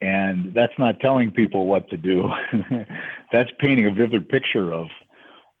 and 0.00 0.54
that's 0.54 0.72
not 0.78 1.00
telling 1.00 1.30
people 1.30 1.66
what 1.66 1.88
to 1.90 1.96
do. 1.96 2.30
that's 3.32 3.50
painting 3.58 3.86
a 3.86 3.90
vivid 3.90 4.28
picture 4.28 4.72
of 4.72 4.88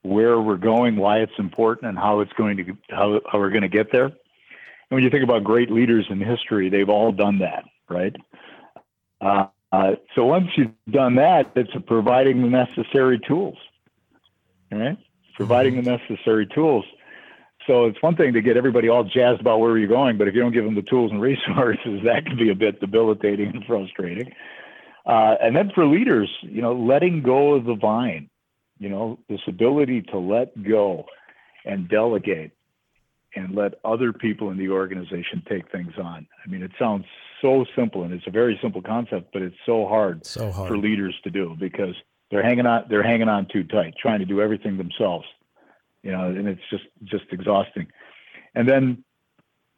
where 0.02 0.40
we're 0.40 0.56
going, 0.56 0.96
why 0.96 1.18
it's 1.18 1.32
important, 1.38 1.88
and 1.88 1.98
how 1.98 2.20
it's 2.20 2.32
going 2.32 2.56
to 2.56 2.76
how, 2.90 3.20
how 3.30 3.38
we're 3.38 3.50
going 3.50 3.62
to 3.62 3.68
get 3.68 3.92
there. 3.92 4.06
And 4.06 4.96
when 4.96 5.02
you 5.02 5.10
think 5.10 5.24
about 5.24 5.44
great 5.44 5.70
leaders 5.70 6.06
in 6.08 6.20
history, 6.20 6.68
they've 6.68 6.88
all 6.88 7.12
done 7.12 7.38
that, 7.40 7.64
right? 7.88 8.16
Uh, 9.20 9.46
uh, 9.72 9.92
so 10.14 10.24
once 10.24 10.48
you've 10.56 10.72
done 10.90 11.16
that, 11.16 11.52
it's 11.54 11.70
providing 11.86 12.42
the 12.42 12.48
necessary 12.48 13.20
tools, 13.26 13.58
right? 14.72 14.98
Providing 15.36 15.76
the 15.76 15.82
necessary 15.82 16.46
tools 16.46 16.84
so 17.70 17.84
it's 17.84 18.02
one 18.02 18.16
thing 18.16 18.32
to 18.32 18.42
get 18.42 18.56
everybody 18.56 18.88
all 18.88 19.04
jazzed 19.04 19.40
about 19.40 19.60
where 19.60 19.78
you're 19.78 19.86
going, 19.86 20.18
but 20.18 20.26
if 20.26 20.34
you 20.34 20.40
don't 20.40 20.52
give 20.52 20.64
them 20.64 20.74
the 20.74 20.82
tools 20.82 21.12
and 21.12 21.20
resources, 21.22 22.00
that 22.04 22.26
can 22.26 22.36
be 22.36 22.50
a 22.50 22.54
bit 22.54 22.80
debilitating 22.80 23.50
and 23.54 23.64
frustrating. 23.64 24.32
Uh, 25.06 25.36
and 25.40 25.54
then 25.54 25.70
for 25.72 25.86
leaders, 25.86 26.28
you 26.42 26.60
know, 26.60 26.74
letting 26.74 27.22
go 27.22 27.54
of 27.54 27.64
the 27.64 27.76
vine, 27.76 28.28
you 28.78 28.88
know, 28.88 29.20
this 29.28 29.40
ability 29.46 30.02
to 30.02 30.18
let 30.18 30.60
go 30.64 31.06
and 31.64 31.88
delegate 31.88 32.50
and 33.36 33.54
let 33.54 33.74
other 33.84 34.12
people 34.12 34.50
in 34.50 34.58
the 34.58 34.68
organization 34.68 35.40
take 35.48 35.70
things 35.70 35.92
on. 35.96 36.26
I 36.44 36.48
mean, 36.48 36.64
it 36.64 36.72
sounds 36.76 37.04
so 37.40 37.64
simple 37.76 38.02
and 38.02 38.12
it's 38.12 38.26
a 38.26 38.32
very 38.32 38.58
simple 38.60 38.82
concept, 38.82 39.32
but 39.32 39.42
it's 39.42 39.56
so 39.64 39.86
hard, 39.86 40.26
so 40.26 40.50
hard. 40.50 40.68
for 40.68 40.76
leaders 40.76 41.14
to 41.22 41.30
do 41.30 41.56
because 41.60 41.94
they're 42.32 42.42
hanging 42.42 42.66
on 42.66 42.86
they're 42.90 43.04
hanging 43.04 43.28
on 43.28 43.46
too 43.46 43.62
tight, 43.62 43.94
trying 43.96 44.18
to 44.18 44.26
do 44.26 44.40
everything 44.40 44.76
themselves 44.76 45.26
you 46.02 46.12
know, 46.12 46.26
and 46.26 46.48
it's 46.48 46.62
just 46.70 46.84
just 47.04 47.24
exhausting. 47.32 47.86
And 48.54 48.68
then, 48.68 49.04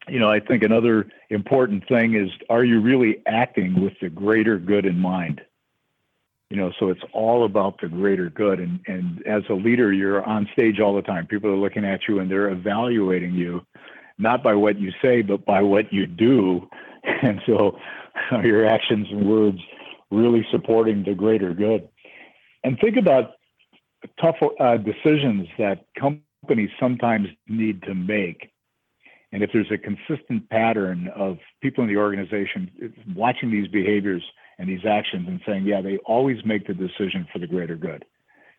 you 0.08 0.18
know, 0.18 0.30
I 0.30 0.40
think 0.40 0.62
another 0.62 1.06
important 1.30 1.86
thing 1.88 2.14
is, 2.14 2.30
are 2.48 2.64
you 2.64 2.80
really 2.80 3.22
acting 3.26 3.82
with 3.82 3.94
the 4.00 4.08
greater 4.08 4.58
good 4.58 4.86
in 4.86 4.98
mind? 4.98 5.40
You 6.50 6.56
know, 6.58 6.72
so 6.78 6.90
it's 6.90 7.02
all 7.12 7.44
about 7.44 7.80
the 7.80 7.88
greater 7.88 8.30
good. 8.30 8.60
And 8.60 8.80
and 8.86 9.26
as 9.26 9.42
a 9.48 9.54
leader, 9.54 9.92
you're 9.92 10.22
on 10.24 10.48
stage 10.52 10.80
all 10.80 10.94
the 10.94 11.02
time. 11.02 11.26
People 11.26 11.50
are 11.50 11.56
looking 11.56 11.84
at 11.84 12.00
you 12.08 12.20
and 12.20 12.30
they're 12.30 12.50
evaluating 12.50 13.34
you, 13.34 13.64
not 14.18 14.42
by 14.42 14.54
what 14.54 14.78
you 14.78 14.92
say, 15.02 15.22
but 15.22 15.44
by 15.44 15.62
what 15.62 15.92
you 15.92 16.06
do. 16.06 16.68
And 17.22 17.40
so, 17.46 17.76
are 18.30 18.46
your 18.46 18.64
actions 18.64 19.08
and 19.10 19.28
words 19.28 19.58
really 20.12 20.46
supporting 20.52 21.02
the 21.02 21.14
greater 21.14 21.52
good? 21.52 21.88
And 22.62 22.78
think 22.78 22.96
about 22.96 23.32
tough 24.20 24.36
uh, 24.60 24.76
decisions 24.76 25.48
that 25.58 25.86
companies 25.98 26.70
sometimes 26.78 27.28
need 27.48 27.82
to 27.82 27.94
make. 27.94 28.50
And 29.32 29.42
if 29.42 29.50
there's 29.52 29.70
a 29.70 29.78
consistent 29.78 30.48
pattern 30.50 31.08
of 31.16 31.38
people 31.62 31.82
in 31.82 31.88
the 31.88 31.96
organization 31.96 32.94
watching 33.14 33.50
these 33.50 33.68
behaviors 33.68 34.22
and 34.58 34.68
these 34.68 34.84
actions 34.84 35.26
and 35.26 35.40
saying, 35.46 35.64
yeah, 35.64 35.80
they 35.80 35.96
always 35.98 36.44
make 36.44 36.66
the 36.66 36.74
decision 36.74 37.26
for 37.32 37.38
the 37.38 37.46
greater 37.46 37.76
good. 37.76 38.04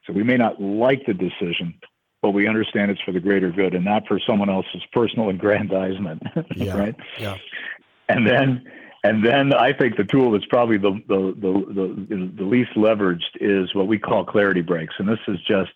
So 0.05 0.13
we 0.13 0.23
may 0.23 0.35
not 0.35 0.59
like 0.59 1.05
the 1.05 1.13
decision, 1.13 1.75
but 2.21 2.31
we 2.31 2.47
understand 2.47 2.89
it's 2.89 3.01
for 3.01 3.11
the 3.11 3.19
greater 3.19 3.51
good 3.51 3.75
and 3.75 3.85
not 3.85 4.07
for 4.07 4.19
someone 4.19 4.49
else's 4.49 4.81
personal 4.91 5.29
aggrandizement. 5.35 6.23
Yeah. 6.55 6.77
right? 6.77 6.95
Yeah. 7.19 7.37
And 8.09 8.27
then 8.27 8.65
and 9.03 9.25
then 9.25 9.53
I 9.53 9.73
think 9.73 9.97
the 9.97 10.05
tool 10.05 10.31
that's 10.31 10.45
probably 10.45 10.77
the 10.77 10.99
the, 11.07 11.35
the 11.37 12.31
the 12.37 12.43
least 12.43 12.71
leveraged 12.75 13.35
is 13.41 13.73
what 13.75 13.87
we 13.87 13.99
call 13.99 14.23
clarity 14.23 14.61
breaks, 14.61 14.95
and 14.97 15.07
this 15.07 15.19
is 15.27 15.37
just 15.47 15.71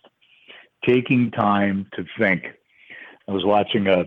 taking 0.86 1.30
time 1.30 1.86
to 1.94 2.04
think. 2.18 2.44
I 3.28 3.32
was 3.32 3.44
watching 3.44 3.86
a, 3.86 4.04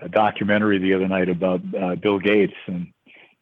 a 0.00 0.08
documentary 0.08 0.78
the 0.78 0.94
other 0.94 1.06
night 1.06 1.28
about 1.28 1.60
uh, 1.80 1.94
Bill 1.94 2.18
Gates, 2.18 2.54
and 2.66 2.88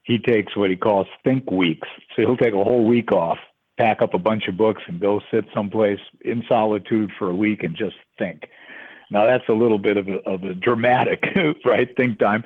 he 0.03 0.19
takes 0.19 0.55
what 0.55 0.69
he 0.69 0.77
calls 0.77 1.07
think 1.25 1.51
weeks. 1.51 1.89
So 2.15 2.23
he'll 2.23 2.37
take 2.37 2.53
a 2.53 2.63
whole 2.63 2.85
week 2.85 3.13
off, 3.13 3.39
pack 3.79 4.03
up 4.03 4.13
a 4.13 4.19
bunch 4.19 4.47
of 4.49 4.59
books, 4.59 4.83
and 4.87 5.01
go 5.01 5.21
sit 5.31 5.47
someplace 5.55 6.01
in 6.21 6.45
solitude 6.47 7.11
for 7.19 7.31
a 7.31 7.35
week 7.35 7.63
and 7.63 7.75
just 7.75 7.97
think. 8.19 8.49
Now 9.11 9.25
that's 9.25 9.49
a 9.49 9.53
little 9.53 9.79
bit 9.79 9.97
of 9.97 10.09
a, 10.09 10.17
of 10.29 10.43
a 10.43 10.53
dramatic, 10.53 11.25
right? 11.65 11.89
Think 11.97 12.19
time, 12.19 12.45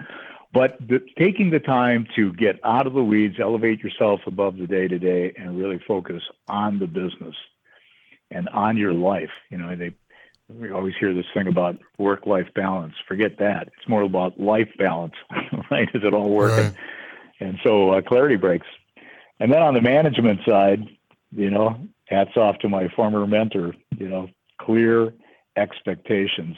but 0.52 0.76
the, 0.80 1.00
taking 1.18 1.50
the 1.50 1.60
time 1.60 2.06
to 2.16 2.32
get 2.32 2.58
out 2.64 2.86
of 2.86 2.92
the 2.92 3.04
weeds, 3.04 3.36
elevate 3.40 3.80
yourself 3.80 4.20
above 4.26 4.56
the 4.56 4.66
day 4.66 4.88
to 4.88 4.98
day, 4.98 5.32
and 5.36 5.58
really 5.58 5.80
focus 5.86 6.22
on 6.48 6.78
the 6.78 6.86
business 6.86 7.36
and 8.30 8.48
on 8.48 8.76
your 8.76 8.92
life. 8.92 9.30
You 9.50 9.58
know, 9.58 9.76
they 9.76 9.94
we 10.48 10.70
always 10.70 10.94
hear 10.98 11.14
this 11.14 11.26
thing 11.32 11.46
about 11.46 11.78
work 11.98 12.26
life 12.26 12.48
balance. 12.54 12.94
Forget 13.06 13.38
that. 13.38 13.68
It's 13.78 13.88
more 13.88 14.02
about 14.02 14.40
life 14.40 14.68
balance, 14.78 15.14
right? 15.70 15.88
Is 15.94 16.02
it 16.04 16.12
all 16.12 16.30
working? 16.30 16.64
Right. 16.64 16.74
And 17.40 17.58
so 17.62 17.90
uh, 17.90 18.02
clarity 18.02 18.36
breaks. 18.36 18.66
And 19.38 19.52
then 19.52 19.62
on 19.62 19.74
the 19.74 19.80
management 19.80 20.40
side, 20.46 20.86
you 21.32 21.50
know, 21.50 21.78
hats 22.06 22.36
off 22.36 22.58
to 22.58 22.68
my 22.68 22.88
former 22.88 23.26
mentor, 23.26 23.74
you 23.96 24.08
know, 24.08 24.28
clear 24.60 25.14
expectations. 25.56 26.56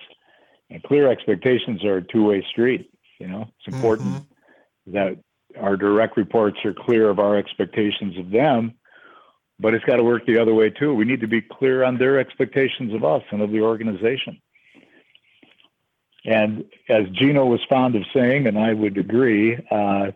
And 0.70 0.82
clear 0.82 1.10
expectations 1.10 1.84
are 1.84 1.98
a 1.98 2.02
two 2.02 2.24
way 2.24 2.44
street. 2.50 2.91
You 3.22 3.28
know, 3.28 3.42
it's 3.42 3.68
important 3.68 4.18
Mm-hmm. 4.18 4.92
that 4.94 5.16
our 5.60 5.76
direct 5.76 6.16
reports 6.16 6.58
are 6.64 6.74
clear 6.74 7.08
of 7.08 7.20
our 7.20 7.36
expectations 7.36 8.18
of 8.18 8.30
them, 8.32 8.74
but 9.60 9.74
it's 9.74 9.84
got 9.84 9.96
to 9.96 10.02
work 10.02 10.26
the 10.26 10.38
other 10.38 10.52
way 10.52 10.70
too. 10.70 10.92
We 10.92 11.04
need 11.04 11.20
to 11.20 11.28
be 11.28 11.40
clear 11.40 11.84
on 11.84 11.98
their 11.98 12.18
expectations 12.18 12.92
of 12.92 13.04
us 13.04 13.22
and 13.30 13.40
of 13.40 13.52
the 13.52 13.60
organization. 13.60 14.42
And 16.24 16.64
as 16.88 17.08
Gino 17.12 17.46
was 17.46 17.60
fond 17.68 17.94
of 17.94 18.02
saying, 18.12 18.48
and 18.48 18.58
I 18.58 18.72
would 18.72 18.98
agree, 18.98 19.56
uh, 19.70 20.10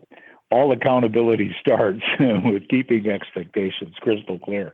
all 0.51 0.73
accountability 0.73 1.55
starts 1.61 2.03
with 2.19 2.67
keeping 2.67 3.07
expectations 3.07 3.95
crystal 4.01 4.37
clear. 4.37 4.73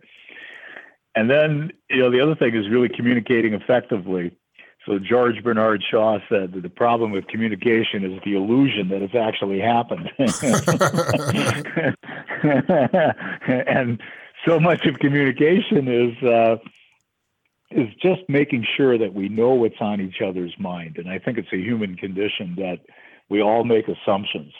And 1.13 1.29
then, 1.29 1.71
you 1.91 1.99
know, 1.99 2.09
the 2.09 2.21
other 2.21 2.35
thing 2.35 2.55
is 2.55 2.67
really 2.67 2.89
communicating 2.89 3.53
effectively. 3.53 4.35
So 4.85 4.99
George 4.99 5.41
Bernard 5.43 5.81
Shaw 5.89 6.19
said 6.27 6.51
that 6.53 6.61
the 6.61 6.69
problem 6.69 7.11
with 7.11 7.27
communication 7.27 8.03
is 8.03 8.21
the 8.25 8.35
illusion 8.35 8.89
that 8.89 9.01
it's 9.01 9.15
actually 9.15 9.61
happened. 9.61 10.11
and 13.47 14.01
so 14.45 14.59
much 14.59 14.85
of 14.85 14.99
communication 14.99 15.87
is 15.87 16.21
uh, 16.23 16.57
is 17.71 17.87
just 18.01 18.23
making 18.27 18.67
sure 18.75 18.97
that 18.97 19.13
we 19.13 19.29
know 19.29 19.51
what's 19.51 19.79
on 19.79 20.01
each 20.01 20.21
other's 20.21 20.53
mind. 20.59 20.97
And 20.97 21.09
I 21.09 21.17
think 21.17 21.37
it's 21.37 21.53
a 21.53 21.57
human 21.57 21.95
condition 21.95 22.55
that 22.57 22.79
we 23.29 23.41
all 23.41 23.63
make 23.63 23.85
assumptions, 23.87 24.51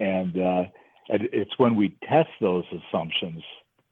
and 0.00 0.36
uh, 0.36 0.64
it's 1.08 1.56
when 1.58 1.76
we 1.76 1.96
test 2.08 2.30
those 2.40 2.64
assumptions 2.72 3.44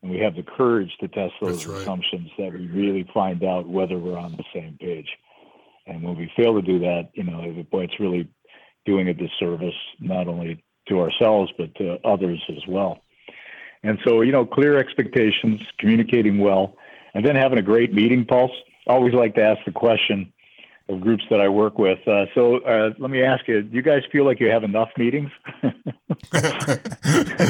and 0.03 0.11
we 0.11 0.19
have 0.19 0.37
the 0.37 0.43
courage 0.43 0.93
to 1.01 1.09
test 1.09 1.33
those 1.41 1.67
right. 1.67 1.81
assumptions 1.81 2.31
that 2.39 2.53
we 2.53 2.67
really 2.67 3.09
find 3.15 3.43
out 3.43 3.69
whether 3.69 3.99
we're 3.99 4.19
on 4.19 4.33
the 4.33 4.45
same 4.55 4.77
page. 4.81 5.09
And 5.87 6.03
when 6.03 6.17
we 6.17 6.31
fail 6.37 6.55
to 6.55 6.63
do 6.63 6.79
that, 6.81 7.11
you 7.15 7.25
know, 7.25 7.65
boy, 7.71 7.85
it's 7.85 8.01
really 8.01 8.29
doing 8.85 9.09
a 9.09 9.15
disservice 9.15 9.75
not 10.01 10.29
only 10.29 10.63
to 10.89 11.01
ourselves 11.01 11.51
but 11.59 11.75
to 11.77 11.99
others 12.05 12.43
as 12.51 12.63
well. 12.69 13.03
And 13.83 13.99
so, 14.05 14.23
you 14.23 14.33
know, 14.33 14.45
clear 14.45 14.79
expectations, 14.79 15.61
communicating 15.79 16.39
well, 16.39 16.77
and 17.15 17.25
then 17.25 17.37
having 17.37 17.59
a 17.59 17.63
great 17.63 17.93
meeting 17.93 18.25
pulse. 18.25 18.53
Always 18.87 19.15
like 19.15 19.35
to 19.35 19.43
ask 19.43 19.61
the 19.65 19.73
question 19.73 20.33
of 20.89 21.01
groups 21.01 21.25
that 21.31 21.41
I 21.41 21.49
work 21.49 21.79
with. 21.79 21.99
Uh, 22.07 22.27
so 22.35 22.59
uh, 22.59 22.91
let 22.99 23.11
me 23.11 23.23
ask 23.23 23.47
you: 23.49 23.63
Do 23.63 23.75
you 23.75 23.83
guys 23.83 24.03
feel 24.11 24.25
like 24.25 24.41
you 24.41 24.49
have 24.51 24.65
enough 24.65 24.91
meetings? 24.97 25.31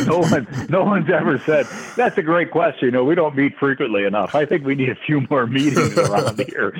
no 0.06 0.18
one, 0.18 0.46
no 0.68 0.84
one's 0.84 1.10
ever 1.10 1.38
said 1.38 1.66
that's 1.96 2.16
a 2.18 2.22
great 2.22 2.50
question. 2.50 2.86
You 2.86 2.90
know, 2.92 3.04
we 3.04 3.14
don't 3.14 3.36
meet 3.36 3.56
frequently 3.58 4.04
enough. 4.04 4.34
I 4.34 4.46
think 4.46 4.64
we 4.64 4.74
need 4.74 4.90
a 4.90 4.96
few 5.06 5.26
more 5.30 5.46
meetings 5.46 5.96
around 5.98 6.38
here, 6.38 6.72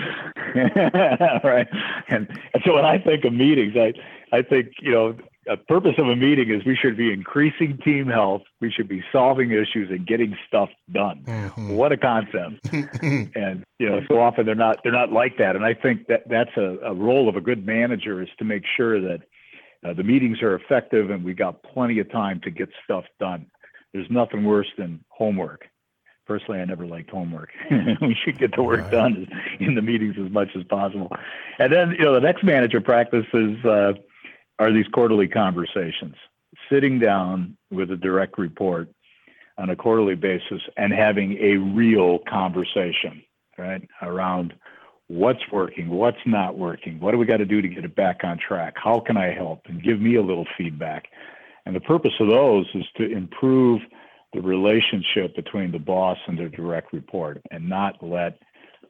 right? 1.45 1.69
And, 2.09 2.29
and 2.55 2.63
so 2.65 2.75
when 2.75 2.85
I 2.85 2.99
think 2.99 3.25
of 3.25 3.33
meetings, 3.33 3.75
I 3.77 3.93
I 4.33 4.43
think 4.43 4.69
you 4.81 4.93
know 4.93 5.17
a 5.49 5.57
purpose 5.57 5.95
of 5.99 6.09
a 6.09 6.17
meeting 6.17 6.51
is 6.51 6.65
we 6.65 6.77
should 6.77 6.97
be 6.97 7.13
increasing 7.13 7.79
team 7.85 8.07
health. 8.09 8.43
We 8.61 8.71
should 8.71 8.89
be 8.89 9.03
solving 9.13 9.51
issues 9.53 9.91
and 9.91 10.07
getting 10.07 10.37
stuff 10.49 10.71
done. 10.93 11.23
Mhm. 11.27 11.77
What 11.77 11.93
a 11.93 11.97
concept! 11.97 12.69
and 13.03 13.65
you 13.79 13.89
know, 13.89 14.01
so 14.09 14.21
often 14.21 14.47
they're 14.47 14.55
not 14.55 14.81
they're 14.83 14.93
not 14.93 15.13
like 15.13 15.39
that. 15.39 15.57
And 15.57 15.65
I 15.65 15.75
think 15.75 16.07
that 16.09 16.29
that's 16.29 16.57
a, 16.57 16.79
a 16.85 16.95
role 16.95 17.29
of 17.29 17.37
a 17.37 17.41
good 17.41 17.65
manager 17.67 18.23
is 18.23 18.29
to 18.39 18.45
make 18.45 18.65
sure 18.77 19.01
that 19.01 19.21
uh, 19.85 19.93
the 19.93 20.03
meetings 20.03 20.43
are 20.43 20.55
effective 20.55 21.11
and 21.11 21.25
we 21.25 21.35
got 21.35 21.63
plenty 21.63 21.99
of 22.01 22.11
time 22.11 22.41
to 22.43 22.51
get 22.51 22.69
stuff 22.85 23.05
done. 23.21 23.47
There's 23.93 24.11
nothing 24.11 24.45
worse 24.45 24.69
than 24.77 25.05
homework. 25.09 25.67
Personally, 26.27 26.61
I 26.61 26.65
never 26.65 26.87
liked 26.87 27.11
homework. 27.11 27.51
we 28.01 28.17
should 28.25 28.37
get 28.39 28.57
the 28.57 28.63
work 28.63 28.81
Right. 28.81 28.91
done 28.91 29.29
in 29.61 29.77
the 29.77 29.83
meetings 29.83 30.17
as 30.19 30.29
much 30.33 30.49
as 30.57 30.65
possible. 30.65 31.09
And 31.61 31.73
then, 31.73 31.93
you 31.93 32.05
know, 32.05 32.15
the 32.15 32.21
next 32.21 32.43
manager 32.43 32.81
practice 32.81 33.27
is 33.33 33.65
uh, 33.65 33.93
are 34.59 34.73
these 34.73 34.87
quarterly 34.93 35.29
conversations, 35.29 36.15
sitting 36.71 36.99
down 36.99 37.57
with 37.71 37.91
a 37.91 37.97
direct 37.97 38.39
report 38.39 38.89
on 39.59 39.71
a 39.71 39.77
quarterly 39.77 40.15
basis 40.15 40.63
and 40.77 40.93
having 40.93 41.39
a 41.39 41.57
real 41.57 42.19
conversation, 42.29 43.23
right, 43.59 43.87
around 44.03 44.55
what's 45.09 45.43
working, 45.53 45.89
what's 45.89 46.19
not 46.27 46.59
working, 46.59 46.99
what 47.01 47.13
do 47.13 47.19
we 47.19 47.27
got 47.27 47.37
to 47.39 47.45
do 47.45 47.63
to 47.63 47.69
get 47.69 47.85
it 47.85 47.95
back 47.95 48.21
on 48.25 48.39
track, 48.39 48.75
how 48.77 49.01
can 49.01 49.17
I 49.17 49.33
help, 49.33 49.63
and 49.67 49.83
give 49.83 50.01
me 50.01 50.17
a 50.17 50.23
little 50.23 50.47
feedback. 50.59 51.07
And 51.65 51.75
the 51.75 51.81
purpose 51.81 52.13
of 52.21 52.29
those 52.29 52.67
is 52.75 52.85
to 52.97 53.11
improve 53.11 53.81
the 54.33 54.41
relationship 54.41 55.35
between 55.37 55.73
the 55.73 55.79
boss 55.79 56.19
and 56.27 56.39
their 56.39 56.49
direct 56.49 56.93
report 56.93 57.41
and 57.51 57.69
not 57.69 58.03
let 58.03 58.39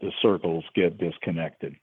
the 0.00 0.11
circles 0.22 0.64
get 0.74 0.98
disconnected. 0.98 1.76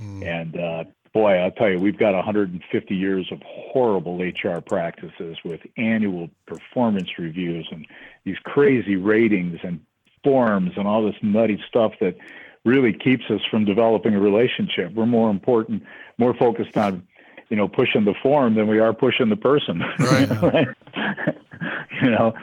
Mm. 0.00 0.24
And 0.24 0.56
uh, 0.56 0.84
boy, 1.12 1.32
I'll 1.34 1.50
tell 1.50 1.70
you, 1.70 1.78
we've 1.78 1.98
got 1.98 2.14
150 2.14 2.94
years 2.94 3.30
of 3.32 3.40
horrible 3.44 4.20
HR 4.20 4.60
practices 4.60 5.38
with 5.44 5.60
annual 5.76 6.30
performance 6.46 7.08
reviews 7.18 7.68
and 7.70 7.86
these 8.24 8.38
crazy 8.44 8.96
ratings 8.96 9.60
and 9.62 9.80
forms 10.24 10.72
and 10.76 10.86
all 10.86 11.04
this 11.04 11.16
nutty 11.22 11.62
stuff 11.68 11.92
that 12.00 12.16
really 12.64 12.92
keeps 12.92 13.24
us 13.30 13.40
from 13.50 13.64
developing 13.64 14.14
a 14.14 14.20
relationship. 14.20 14.92
We're 14.92 15.06
more 15.06 15.30
important, 15.30 15.82
more 16.18 16.34
focused 16.34 16.76
on, 16.76 17.06
you 17.48 17.56
know, 17.56 17.68
pushing 17.68 18.04
the 18.04 18.14
form 18.22 18.54
than 18.54 18.68
we 18.68 18.78
are 18.78 18.92
pushing 18.92 19.28
the 19.28 19.36
person. 19.36 19.82
Right. 19.98 20.68
you 22.02 22.10
know, 22.10 22.34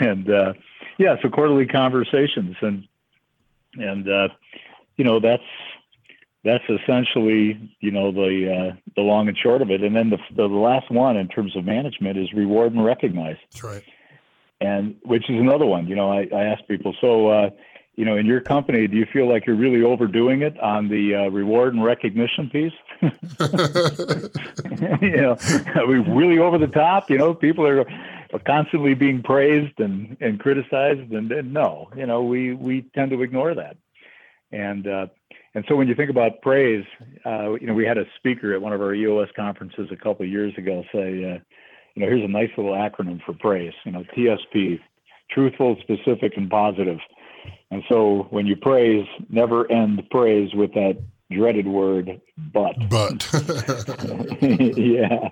and 0.00 0.30
uh, 0.30 0.52
yeah, 0.98 1.16
so 1.22 1.28
quarterly 1.28 1.66
conversations 1.66 2.56
and 2.60 2.86
and 3.74 4.08
uh, 4.08 4.28
you 4.96 5.04
know 5.04 5.20
that's 5.20 5.42
that's 6.44 6.64
essentially 6.68 7.76
you 7.80 7.90
know 7.90 8.12
the 8.12 8.52
uh, 8.52 8.76
the 8.96 9.02
long 9.02 9.28
and 9.28 9.36
short 9.36 9.62
of 9.62 9.70
it. 9.70 9.82
And 9.82 9.94
then 9.94 10.10
the 10.10 10.18
the 10.34 10.46
last 10.46 10.90
one 10.90 11.16
in 11.16 11.28
terms 11.28 11.56
of 11.56 11.64
management 11.64 12.18
is 12.18 12.32
reward 12.32 12.72
and 12.72 12.84
recognize, 12.84 13.36
That's 13.52 13.64
right. 13.64 13.84
and 14.60 14.96
which 15.02 15.28
is 15.28 15.38
another 15.38 15.66
one. 15.66 15.86
You 15.86 15.96
know, 15.96 16.10
I, 16.10 16.28
I 16.34 16.44
ask 16.44 16.66
people, 16.66 16.94
so 17.00 17.28
uh, 17.28 17.50
you 17.96 18.04
know, 18.06 18.16
in 18.16 18.24
your 18.24 18.40
company, 18.40 18.86
do 18.86 18.96
you 18.96 19.06
feel 19.12 19.28
like 19.28 19.46
you're 19.46 19.56
really 19.56 19.82
overdoing 19.82 20.40
it 20.40 20.58
on 20.60 20.88
the 20.88 21.14
uh, 21.14 21.28
reward 21.28 21.74
and 21.74 21.84
recognition 21.84 22.48
piece? 22.48 22.72
you 25.02 25.16
know, 25.16 25.36
are 25.74 25.86
we 25.86 25.98
really 25.98 26.38
over 26.38 26.56
the 26.56 26.70
top? 26.72 27.10
You 27.10 27.18
know, 27.18 27.34
people 27.34 27.66
are 27.66 27.84
constantly 28.46 28.94
being 28.94 29.22
praised 29.22 29.78
and, 29.80 30.16
and 30.20 30.40
criticized, 30.40 31.12
and, 31.12 31.30
and 31.30 31.52
no, 31.52 31.90
you 31.94 32.06
know, 32.06 32.22
we 32.22 32.54
we 32.54 32.82
tend 32.94 33.10
to 33.10 33.20
ignore 33.20 33.54
that. 33.54 33.76
And 34.52 34.86
uh, 34.86 35.08
and 35.54 35.64
so 35.68 35.74
when 35.74 35.88
you 35.88 35.94
think 35.94 36.10
about 36.10 36.42
praise, 36.42 36.84
uh, 37.26 37.54
you 37.54 37.66
know, 37.66 37.74
we 37.74 37.84
had 37.84 37.98
a 37.98 38.04
speaker 38.16 38.54
at 38.54 38.62
one 38.62 38.72
of 38.72 38.80
our 38.80 38.94
EOS 38.94 39.28
conferences 39.34 39.88
a 39.90 39.96
couple 39.96 40.24
of 40.24 40.30
years 40.30 40.52
ago 40.56 40.84
say, 40.92 41.08
uh, 41.24 41.38
you 41.94 42.02
know, 42.02 42.06
here's 42.06 42.24
a 42.24 42.28
nice 42.28 42.50
little 42.56 42.72
acronym 42.72 43.20
for 43.24 43.32
praise. 43.32 43.72
You 43.84 43.92
know, 43.92 44.04
TSP, 44.16 44.78
truthful, 45.30 45.76
specific, 45.80 46.34
and 46.36 46.48
positive. 46.48 46.98
And 47.72 47.82
so 47.88 48.28
when 48.30 48.46
you 48.46 48.54
praise, 48.54 49.06
never 49.28 49.70
end 49.70 50.02
praise 50.10 50.54
with 50.54 50.72
that 50.74 51.02
dreaded 51.32 51.66
word, 51.66 52.20
but. 52.52 52.76
But 52.88 53.32
yeah. 54.42 55.30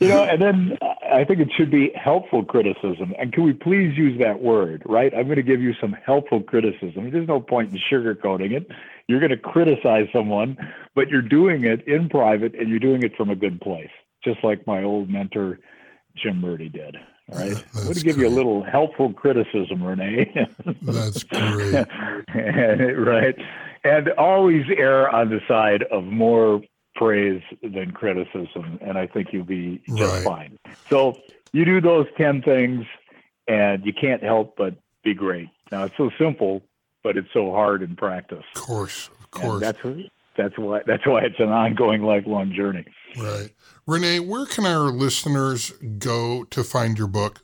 You 0.00 0.08
know, 0.08 0.24
and 0.24 0.42
then 0.42 0.78
I 1.08 1.24
think 1.24 1.40
it 1.40 1.48
should 1.56 1.70
be 1.70 1.92
helpful 1.94 2.44
criticism. 2.44 3.14
And 3.18 3.32
can 3.32 3.44
we 3.44 3.52
please 3.52 3.96
use 3.96 4.18
that 4.20 4.42
word, 4.42 4.82
right? 4.86 5.12
I'm 5.14 5.24
going 5.24 5.36
to 5.36 5.42
give 5.42 5.60
you 5.60 5.72
some 5.80 5.96
helpful 6.04 6.42
criticism. 6.42 7.10
There's 7.10 7.28
no 7.28 7.40
point 7.40 7.72
in 7.72 7.78
sugarcoating 7.90 8.52
it. 8.52 8.68
You're 9.08 9.20
going 9.20 9.30
to 9.30 9.36
criticize 9.36 10.06
someone, 10.12 10.56
but 10.94 11.08
you're 11.08 11.22
doing 11.22 11.64
it 11.64 11.86
in 11.86 12.08
private 12.08 12.54
and 12.54 12.68
you're 12.68 12.78
doing 12.78 13.02
it 13.02 13.16
from 13.16 13.30
a 13.30 13.36
good 13.36 13.60
place, 13.60 13.90
just 14.22 14.42
like 14.42 14.66
my 14.66 14.82
old 14.82 15.08
mentor, 15.10 15.58
Jim 16.16 16.40
Murdy 16.40 16.68
did. 16.68 16.96
All 17.32 17.38
right. 17.38 17.50
That's 17.54 17.76
I'm 17.76 17.82
going 17.84 17.94
to 17.94 18.00
give 18.00 18.18
you 18.18 18.26
a 18.26 18.30
little 18.30 18.62
helpful 18.62 19.12
criticism, 19.12 19.82
Renee. 19.82 20.32
That's 20.82 21.22
great. 21.24 21.86
right. 22.34 23.34
And 23.84 24.08
always 24.18 24.64
err 24.76 25.08
on 25.10 25.30
the 25.30 25.40
side 25.48 25.82
of 25.90 26.04
more 26.04 26.62
praise 26.94 27.42
than 27.62 27.90
criticism. 27.92 28.78
And 28.80 28.96
I 28.96 29.06
think 29.06 29.28
you'll 29.32 29.44
be 29.44 29.82
just 29.96 30.00
Right. 30.14 30.24
fine. 30.24 30.58
So 30.88 31.18
you 31.52 31.64
do 31.64 31.80
those 31.80 32.06
10 32.16 32.42
things 32.42 32.84
and 33.48 33.84
you 33.84 33.92
can't 33.92 34.22
help 34.22 34.54
but 34.56 34.74
be 35.02 35.14
great. 35.14 35.48
Now 35.72 35.84
it's 35.84 35.96
so 35.96 36.10
simple, 36.18 36.62
but 37.04 37.16
it's 37.16 37.28
so 37.32 37.52
hard 37.52 37.82
in 37.82 37.94
practice. 37.94 38.42
Of 38.56 38.62
course, 38.62 39.08
of 39.08 39.40
And 39.40 39.42
course. 39.42 39.60
that's 39.60 39.78
that's 40.36 40.58
why 40.58 40.80
that's 40.84 41.06
why 41.06 41.20
it's 41.22 41.38
an 41.38 41.50
ongoing 41.50 42.02
lifelong 42.02 42.52
journey. 42.52 42.84
Right. 43.16 43.50
Renee, 43.86 44.18
where 44.18 44.46
can 44.46 44.66
our 44.66 44.90
listeners 44.90 45.70
go 45.98 46.44
to 46.44 46.64
find 46.64 46.98
your 46.98 47.06
book? 47.06 47.42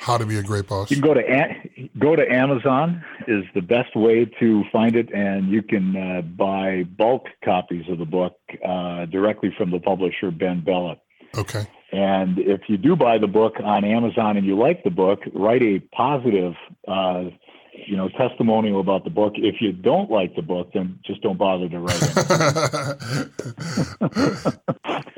How 0.00 0.18
to 0.18 0.26
be 0.26 0.36
a 0.36 0.42
great 0.42 0.66
boss. 0.66 0.90
You 0.90 0.96
can 0.96 1.04
go 1.04 1.14
to 1.14 1.88
go 1.98 2.16
to 2.16 2.28
Amazon 2.28 3.04
is 3.28 3.44
the 3.54 3.60
best 3.60 3.94
way 3.94 4.24
to 4.40 4.64
find 4.72 4.96
it, 4.96 5.12
and 5.14 5.48
you 5.48 5.62
can 5.62 5.94
uh, 5.96 6.22
buy 6.22 6.82
bulk 6.82 7.26
copies 7.44 7.84
of 7.88 7.98
the 7.98 8.04
book 8.04 8.36
uh, 8.66 9.04
directly 9.06 9.54
from 9.56 9.70
the 9.70 9.78
publisher 9.78 10.32
BenBella. 10.32 10.96
Okay. 11.36 11.66
And 11.92 12.38
if 12.38 12.62
you 12.68 12.78
do 12.78 12.96
buy 12.96 13.18
the 13.18 13.26
book 13.26 13.54
on 13.62 13.84
Amazon 13.84 14.38
and 14.38 14.46
you 14.46 14.58
like 14.58 14.82
the 14.82 14.90
book, 14.90 15.20
write 15.34 15.62
a 15.62 15.78
positive, 15.94 16.54
uh, 16.88 17.24
you 17.86 17.96
know, 17.96 18.08
testimonial 18.10 18.80
about 18.80 19.04
the 19.04 19.10
book. 19.10 19.34
If 19.36 19.60
you 19.60 19.72
don't 19.72 20.10
like 20.10 20.34
the 20.36 20.42
book, 20.42 20.72
then 20.74 20.98
just 21.04 21.22
don't 21.22 21.38
bother 21.38 21.68
to 21.68 21.78
write 21.78 22.02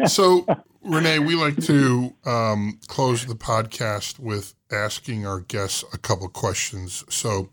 it. 0.03 0.09
so, 0.09 0.47
Renee, 0.83 1.19
we 1.19 1.35
like 1.35 1.57
to 1.65 2.15
um, 2.25 2.79
close 2.87 3.27
the 3.27 3.35
podcast 3.35 4.19
with 4.19 4.55
asking 4.71 5.27
our 5.27 5.41
guests 5.41 5.85
a 5.93 5.99
couple 5.99 6.29
questions. 6.29 7.05
So, 7.09 7.51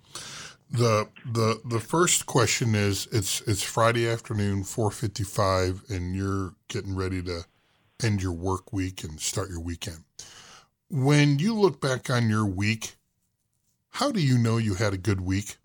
the 0.70 1.10
the 1.26 1.62
the 1.66 1.80
first 1.80 2.26
question 2.26 2.76
is: 2.76 3.08
It's 3.12 3.42
it's 3.42 3.64
Friday 3.64 4.08
afternoon, 4.08 4.64
four 4.64 4.92
fifty 4.92 5.24
five, 5.24 5.84
and 5.90 6.16
you're 6.16 6.54
getting 6.68 6.96
ready 6.96 7.22
to 7.24 7.46
end 8.04 8.22
your 8.22 8.34
work 8.34 8.72
week 8.72 9.04
and 9.04 9.20
start 9.20 9.50
your 9.50 9.60
weekend. 9.60 10.04
When 10.90 11.40
you 11.40 11.54
look 11.56 11.82
back 11.82 12.10
on 12.10 12.30
your 12.30 12.46
week, 12.46 12.96
how 13.92 14.12
do 14.12 14.22
you 14.22 14.38
know 14.38 14.58
you 14.58 14.76
had 14.76 14.94
a 14.94 14.98
good 14.98 15.22
week? 15.22 15.58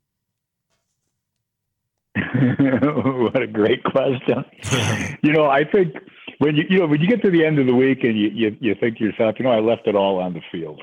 what 2.16 3.42
a 3.42 3.46
great 3.46 3.84
question. 3.84 4.44
you 5.22 5.32
know, 5.32 5.46
I 5.46 5.64
think 5.64 5.94
when 6.38 6.56
you 6.56 6.64
you 6.68 6.78
know 6.78 6.86
when 6.86 7.00
you 7.00 7.08
get 7.08 7.22
to 7.22 7.30
the 7.30 7.44
end 7.44 7.58
of 7.58 7.66
the 7.66 7.74
week 7.74 8.04
and 8.04 8.18
you, 8.18 8.28
you 8.28 8.56
you 8.60 8.74
think 8.78 8.98
to 8.98 9.04
yourself, 9.04 9.36
you 9.38 9.44
know, 9.44 9.50
I 9.50 9.60
left 9.60 9.86
it 9.86 9.94
all 9.94 10.18
on 10.20 10.32
the 10.32 10.40
field. 10.50 10.82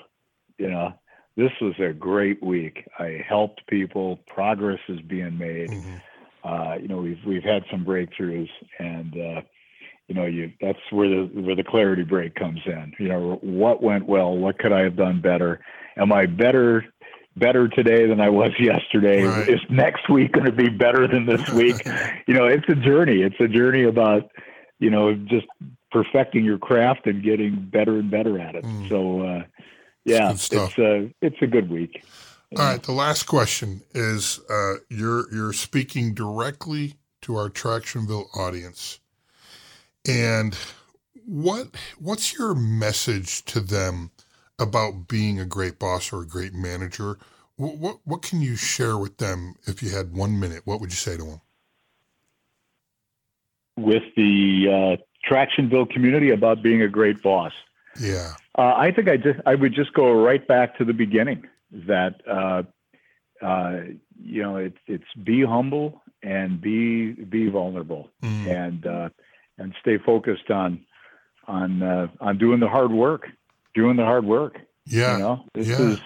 You 0.58 0.70
know, 0.70 0.94
this 1.36 1.52
was 1.62 1.74
a 1.80 1.92
great 1.94 2.42
week. 2.44 2.86
I 3.00 3.24
helped 3.28 3.66
people. 3.68 4.20
Progress 4.28 4.80
is 4.88 5.02
being 5.02 5.38
made. 5.38 5.70
Mhm. 5.70 6.02
Uh, 6.44 6.76
you 6.80 6.88
know, 6.88 6.98
we've 6.98 7.20
we've 7.26 7.44
had 7.44 7.64
some 7.72 7.86
breakthroughs, 7.86 8.50
and 8.78 9.14
uh, 9.14 9.42
you 10.08 10.16
know, 10.16 10.26
you 10.26 10.52
that's 10.62 10.80
where 10.92 11.10
the 11.10 11.42
where 11.42 11.56
the 11.56 11.64
clarity 11.64 12.04
break 12.04 12.36
comes 12.36 12.60
in. 12.66 12.94
You 13.00 13.08
know, 13.08 13.40
what 13.42 13.82
went 13.82 14.06
well? 14.06 14.38
What 14.38 14.60
could 14.60 14.72
I 14.74 14.82
have 14.82 14.96
done 14.96 15.22
better? 15.22 15.62
Am 15.98 16.12
I 16.12 16.26
better 16.26 16.86
better 17.36 17.68
today 17.68 18.08
than 18.08 18.22
I 18.22 18.30
was 18.30 18.52
yesterday? 18.60 19.24
Right. 19.24 19.50
Is 19.50 19.60
next 19.70 20.10
week 20.10 20.34
going 20.34 20.46
to 20.46 20.52
be 20.52 20.70
better 20.70 21.08
than 21.08 21.26
this 21.26 21.50
week? 21.52 21.86
you 22.28 22.34
know, 22.34 22.46
it's 22.46 22.68
a 22.68 22.76
journey. 22.76 23.22
It's 23.22 23.40
a 23.40 23.48
journey 23.48 23.84
about 23.84 24.30
you 24.80 24.90
know 24.90 25.14
just 25.14 25.48
perfecting 25.92 26.44
your 26.44 26.58
craft 26.58 27.06
and 27.08 27.24
getting 27.24 27.70
better 27.72 28.00
and 28.00 28.10
better 28.10 28.40
at 28.40 28.56
it. 28.56 28.66
Mm. 28.66 28.90
So, 28.90 29.22
uh, 29.22 29.44
yeah, 30.04 30.32
it's 30.32 30.52
a 30.52 31.14
it's 31.22 31.42
a 31.42 31.48
good 31.48 31.70
week. 31.70 32.04
All 32.58 32.66
right. 32.66 32.84
The 32.84 32.92
last 32.92 33.24
question 33.24 33.82
is: 33.94 34.40
uh, 34.50 34.76
You're 34.90 35.34
you're 35.34 35.54
speaking 35.54 36.14
directly 36.14 36.96
to 37.22 37.36
our 37.36 37.50
Tractionville 37.50 38.28
audience, 38.38 39.00
and 40.08 40.58
what 41.26 41.70
what's 41.98 42.38
your 42.38 42.54
message 42.54 43.46
to 43.46 43.60
them 43.60 44.12
about 44.60 45.08
being 45.08 45.40
a 45.40 45.46
great 45.46 45.80
boss 45.80 46.12
or 46.14 46.22
a 46.24 46.28
great 46.28 46.54
manager? 46.54 47.18
What 47.56 47.78
what, 47.78 47.98
what 48.04 48.22
can 48.22 48.42
you 48.42 48.56
share 48.56 48.98
with 48.98 49.18
them 49.18 49.56
if 49.68 49.84
you 49.84 49.90
had 49.90 50.14
one 50.14 50.40
minute? 50.40 50.62
What 50.66 50.82
would 50.82 50.92
you 50.92 50.98
say 50.98 51.18
to 51.18 51.24
them? 51.24 51.42
with 53.78 54.04
the 54.16 54.98
uh, 55.00 55.32
Tractionville 55.32 55.90
community 55.90 56.32
about 56.32 56.62
being 56.62 56.82
a 56.82 56.88
great 56.88 57.22
boss. 57.24 57.52
Yeah. 58.00 58.34
Uh, 58.58 58.74
I 58.76 58.92
think 58.92 59.08
I 59.10 59.18
just 59.18 59.40
I 59.46 59.56
would 59.56 59.74
just 59.74 59.94
go 59.94 60.12
right 60.12 60.46
back 60.48 60.78
to 60.78 60.86
the 60.86 60.94
beginning. 60.94 61.48
That 61.72 62.22
uh, 62.30 62.64
uh, 63.44 63.80
you 64.22 64.42
know, 64.44 64.58
it's 64.58 64.78
it's 64.88 65.12
be 65.24 65.44
humble 65.44 66.02
and 66.22 66.62
be 66.62 67.14
be 67.14 67.50
vulnerable 67.50 68.10
Mm. 68.22 68.48
and 68.48 68.86
uh, 68.86 69.10
and 69.58 69.74
stay 69.82 69.98
focused 69.98 70.52
on 70.52 70.86
on 71.48 71.82
uh, 71.82 72.08
on 72.20 72.38
doing 72.38 72.60
the 72.60 72.70
hard 72.70 72.92
work, 72.92 73.28
doing 73.74 73.96
the 73.98 74.06
hard 74.06 74.26
work. 74.26 74.60
Yeah. 74.86 75.14
You 75.14 75.20
know, 75.24 75.46
this 75.54 75.68
Yeah. 75.68 75.82
is 75.82 76.00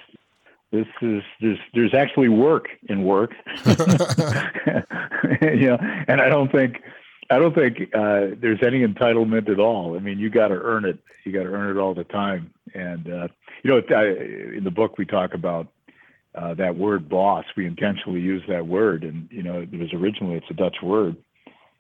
this 0.71 0.87
is 1.01 1.23
there's 1.41 1.59
there's 1.73 1.93
actually 1.93 2.29
work 2.29 2.67
in 2.89 3.03
work. 3.03 3.31
you 5.41 5.67
know, 5.67 5.77
and 6.07 6.21
I 6.21 6.29
don't 6.29 6.51
think 6.51 6.81
I 7.29 7.39
don't 7.39 7.53
think 7.55 7.93
uh, 7.93 8.27
there's 8.39 8.63
any 8.63 8.85
entitlement 8.85 9.49
at 9.49 9.59
all. 9.59 9.95
I 9.95 9.99
mean, 9.99 10.19
you 10.19 10.29
got 10.29 10.47
to 10.49 10.55
earn 10.55 10.85
it. 10.85 10.97
You 11.25 11.31
got 11.31 11.43
to 11.43 11.49
earn 11.49 11.75
it 11.75 11.79
all 11.79 11.93
the 11.93 12.03
time. 12.05 12.53
And 12.73 13.09
uh, 13.09 13.27
you 13.63 13.71
know, 13.71 13.81
I, 13.95 14.05
in 14.57 14.63
the 14.63 14.71
book 14.71 14.97
we 14.97 15.05
talk 15.05 15.33
about 15.33 15.67
uh, 16.35 16.53
that 16.55 16.75
word 16.75 17.09
"boss." 17.09 17.45
We 17.55 17.65
intentionally 17.65 18.21
use 18.21 18.43
that 18.47 18.67
word, 18.67 19.03
and 19.03 19.27
you 19.31 19.43
know, 19.43 19.59
it 19.61 19.71
was 19.77 19.93
originally 19.93 20.35
it's 20.35 20.49
a 20.49 20.53
Dutch 20.53 20.77
word, 20.83 21.15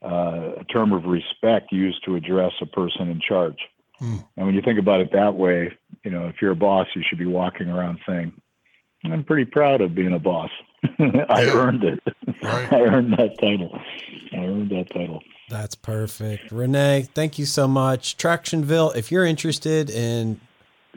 uh, 0.03 0.53
a 0.59 0.63
term 0.65 0.91
of 0.93 1.05
respect 1.05 1.71
used 1.71 2.03
to 2.05 2.15
address 2.15 2.53
a 2.61 2.65
person 2.65 3.09
in 3.09 3.19
charge. 3.19 3.59
Hmm. 3.99 4.17
And 4.35 4.45
when 4.45 4.55
you 4.55 4.61
think 4.61 4.79
about 4.79 4.99
it 5.01 5.11
that 5.13 5.35
way, 5.35 5.71
you 6.03 6.11
know, 6.11 6.27
if 6.27 6.35
you're 6.41 6.51
a 6.51 6.55
boss, 6.55 6.87
you 6.95 7.03
should 7.07 7.19
be 7.19 7.25
walking 7.25 7.69
around 7.69 7.99
saying, 8.07 8.31
"I'm 9.05 9.23
pretty 9.23 9.45
proud 9.45 9.81
of 9.81 9.95
being 9.95 10.13
a 10.13 10.19
boss. 10.19 10.49
I 10.99 11.43
Yeah. 11.43 11.53
earned 11.57 11.83
it. 11.83 11.99
Right. 12.43 12.73
I 12.73 12.81
earned 12.81 13.13
that 13.13 13.37
title. 13.39 13.79
I 14.33 14.37
earned 14.37 14.69
that 14.71 14.89
title." 14.93 15.21
That's 15.49 15.75
perfect. 15.75 16.51
Renee, 16.51 17.07
thank 17.15 17.39
you 17.39 17.45
so 17.45 17.67
much. 17.67 18.17
Tractionville, 18.17 18.95
if 18.95 19.11
you're 19.11 19.25
interested 19.25 19.89
in 19.89 20.39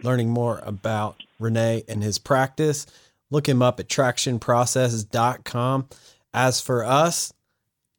learning 0.03 0.31
more 0.31 0.61
about 0.65 1.23
Renee 1.39 1.85
and 1.89 2.03
his 2.03 2.19
practice, 2.19 2.87
look 3.31 3.49
him 3.49 3.63
up 3.63 3.79
at 3.81 3.89
tractionprocesses.com. 3.89 5.89
As 6.33 6.61
for 6.61 6.85
us, 6.85 7.33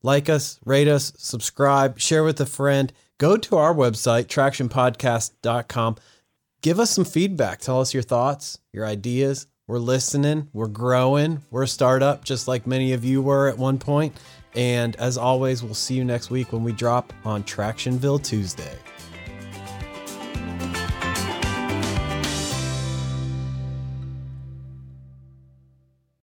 like 0.03 0.29
us, 0.29 0.59
rate 0.65 0.87
us, 0.87 1.11
subscribe, 1.17 1.99
share 1.99 2.23
with 2.23 2.39
a 2.41 2.45
friend. 2.45 2.91
Go 3.21 3.37
to 3.37 3.55
our 3.55 3.71
website, 3.71 4.25
tractionpodcast.com. 4.25 5.97
Give 6.63 6.79
us 6.79 6.89
some 6.89 7.05
feedback. 7.05 7.59
Tell 7.59 7.79
us 7.79 7.93
your 7.93 8.01
thoughts, 8.01 8.57
your 8.73 8.83
ideas. 8.83 9.45
We're 9.67 9.77
listening, 9.77 10.49
we're 10.53 10.65
growing, 10.65 11.43
we're 11.51 11.61
a 11.61 11.67
startup, 11.67 12.25
just 12.25 12.47
like 12.47 12.65
many 12.65 12.93
of 12.93 13.05
you 13.05 13.21
were 13.21 13.47
at 13.47 13.59
one 13.59 13.77
point. 13.77 14.15
And 14.55 14.95
as 14.95 15.19
always, 15.19 15.61
we'll 15.61 15.75
see 15.75 15.93
you 15.93 16.03
next 16.03 16.31
week 16.31 16.51
when 16.51 16.63
we 16.63 16.71
drop 16.71 17.13
on 17.23 17.43
Tractionville 17.43 18.23
Tuesday. 18.23 18.75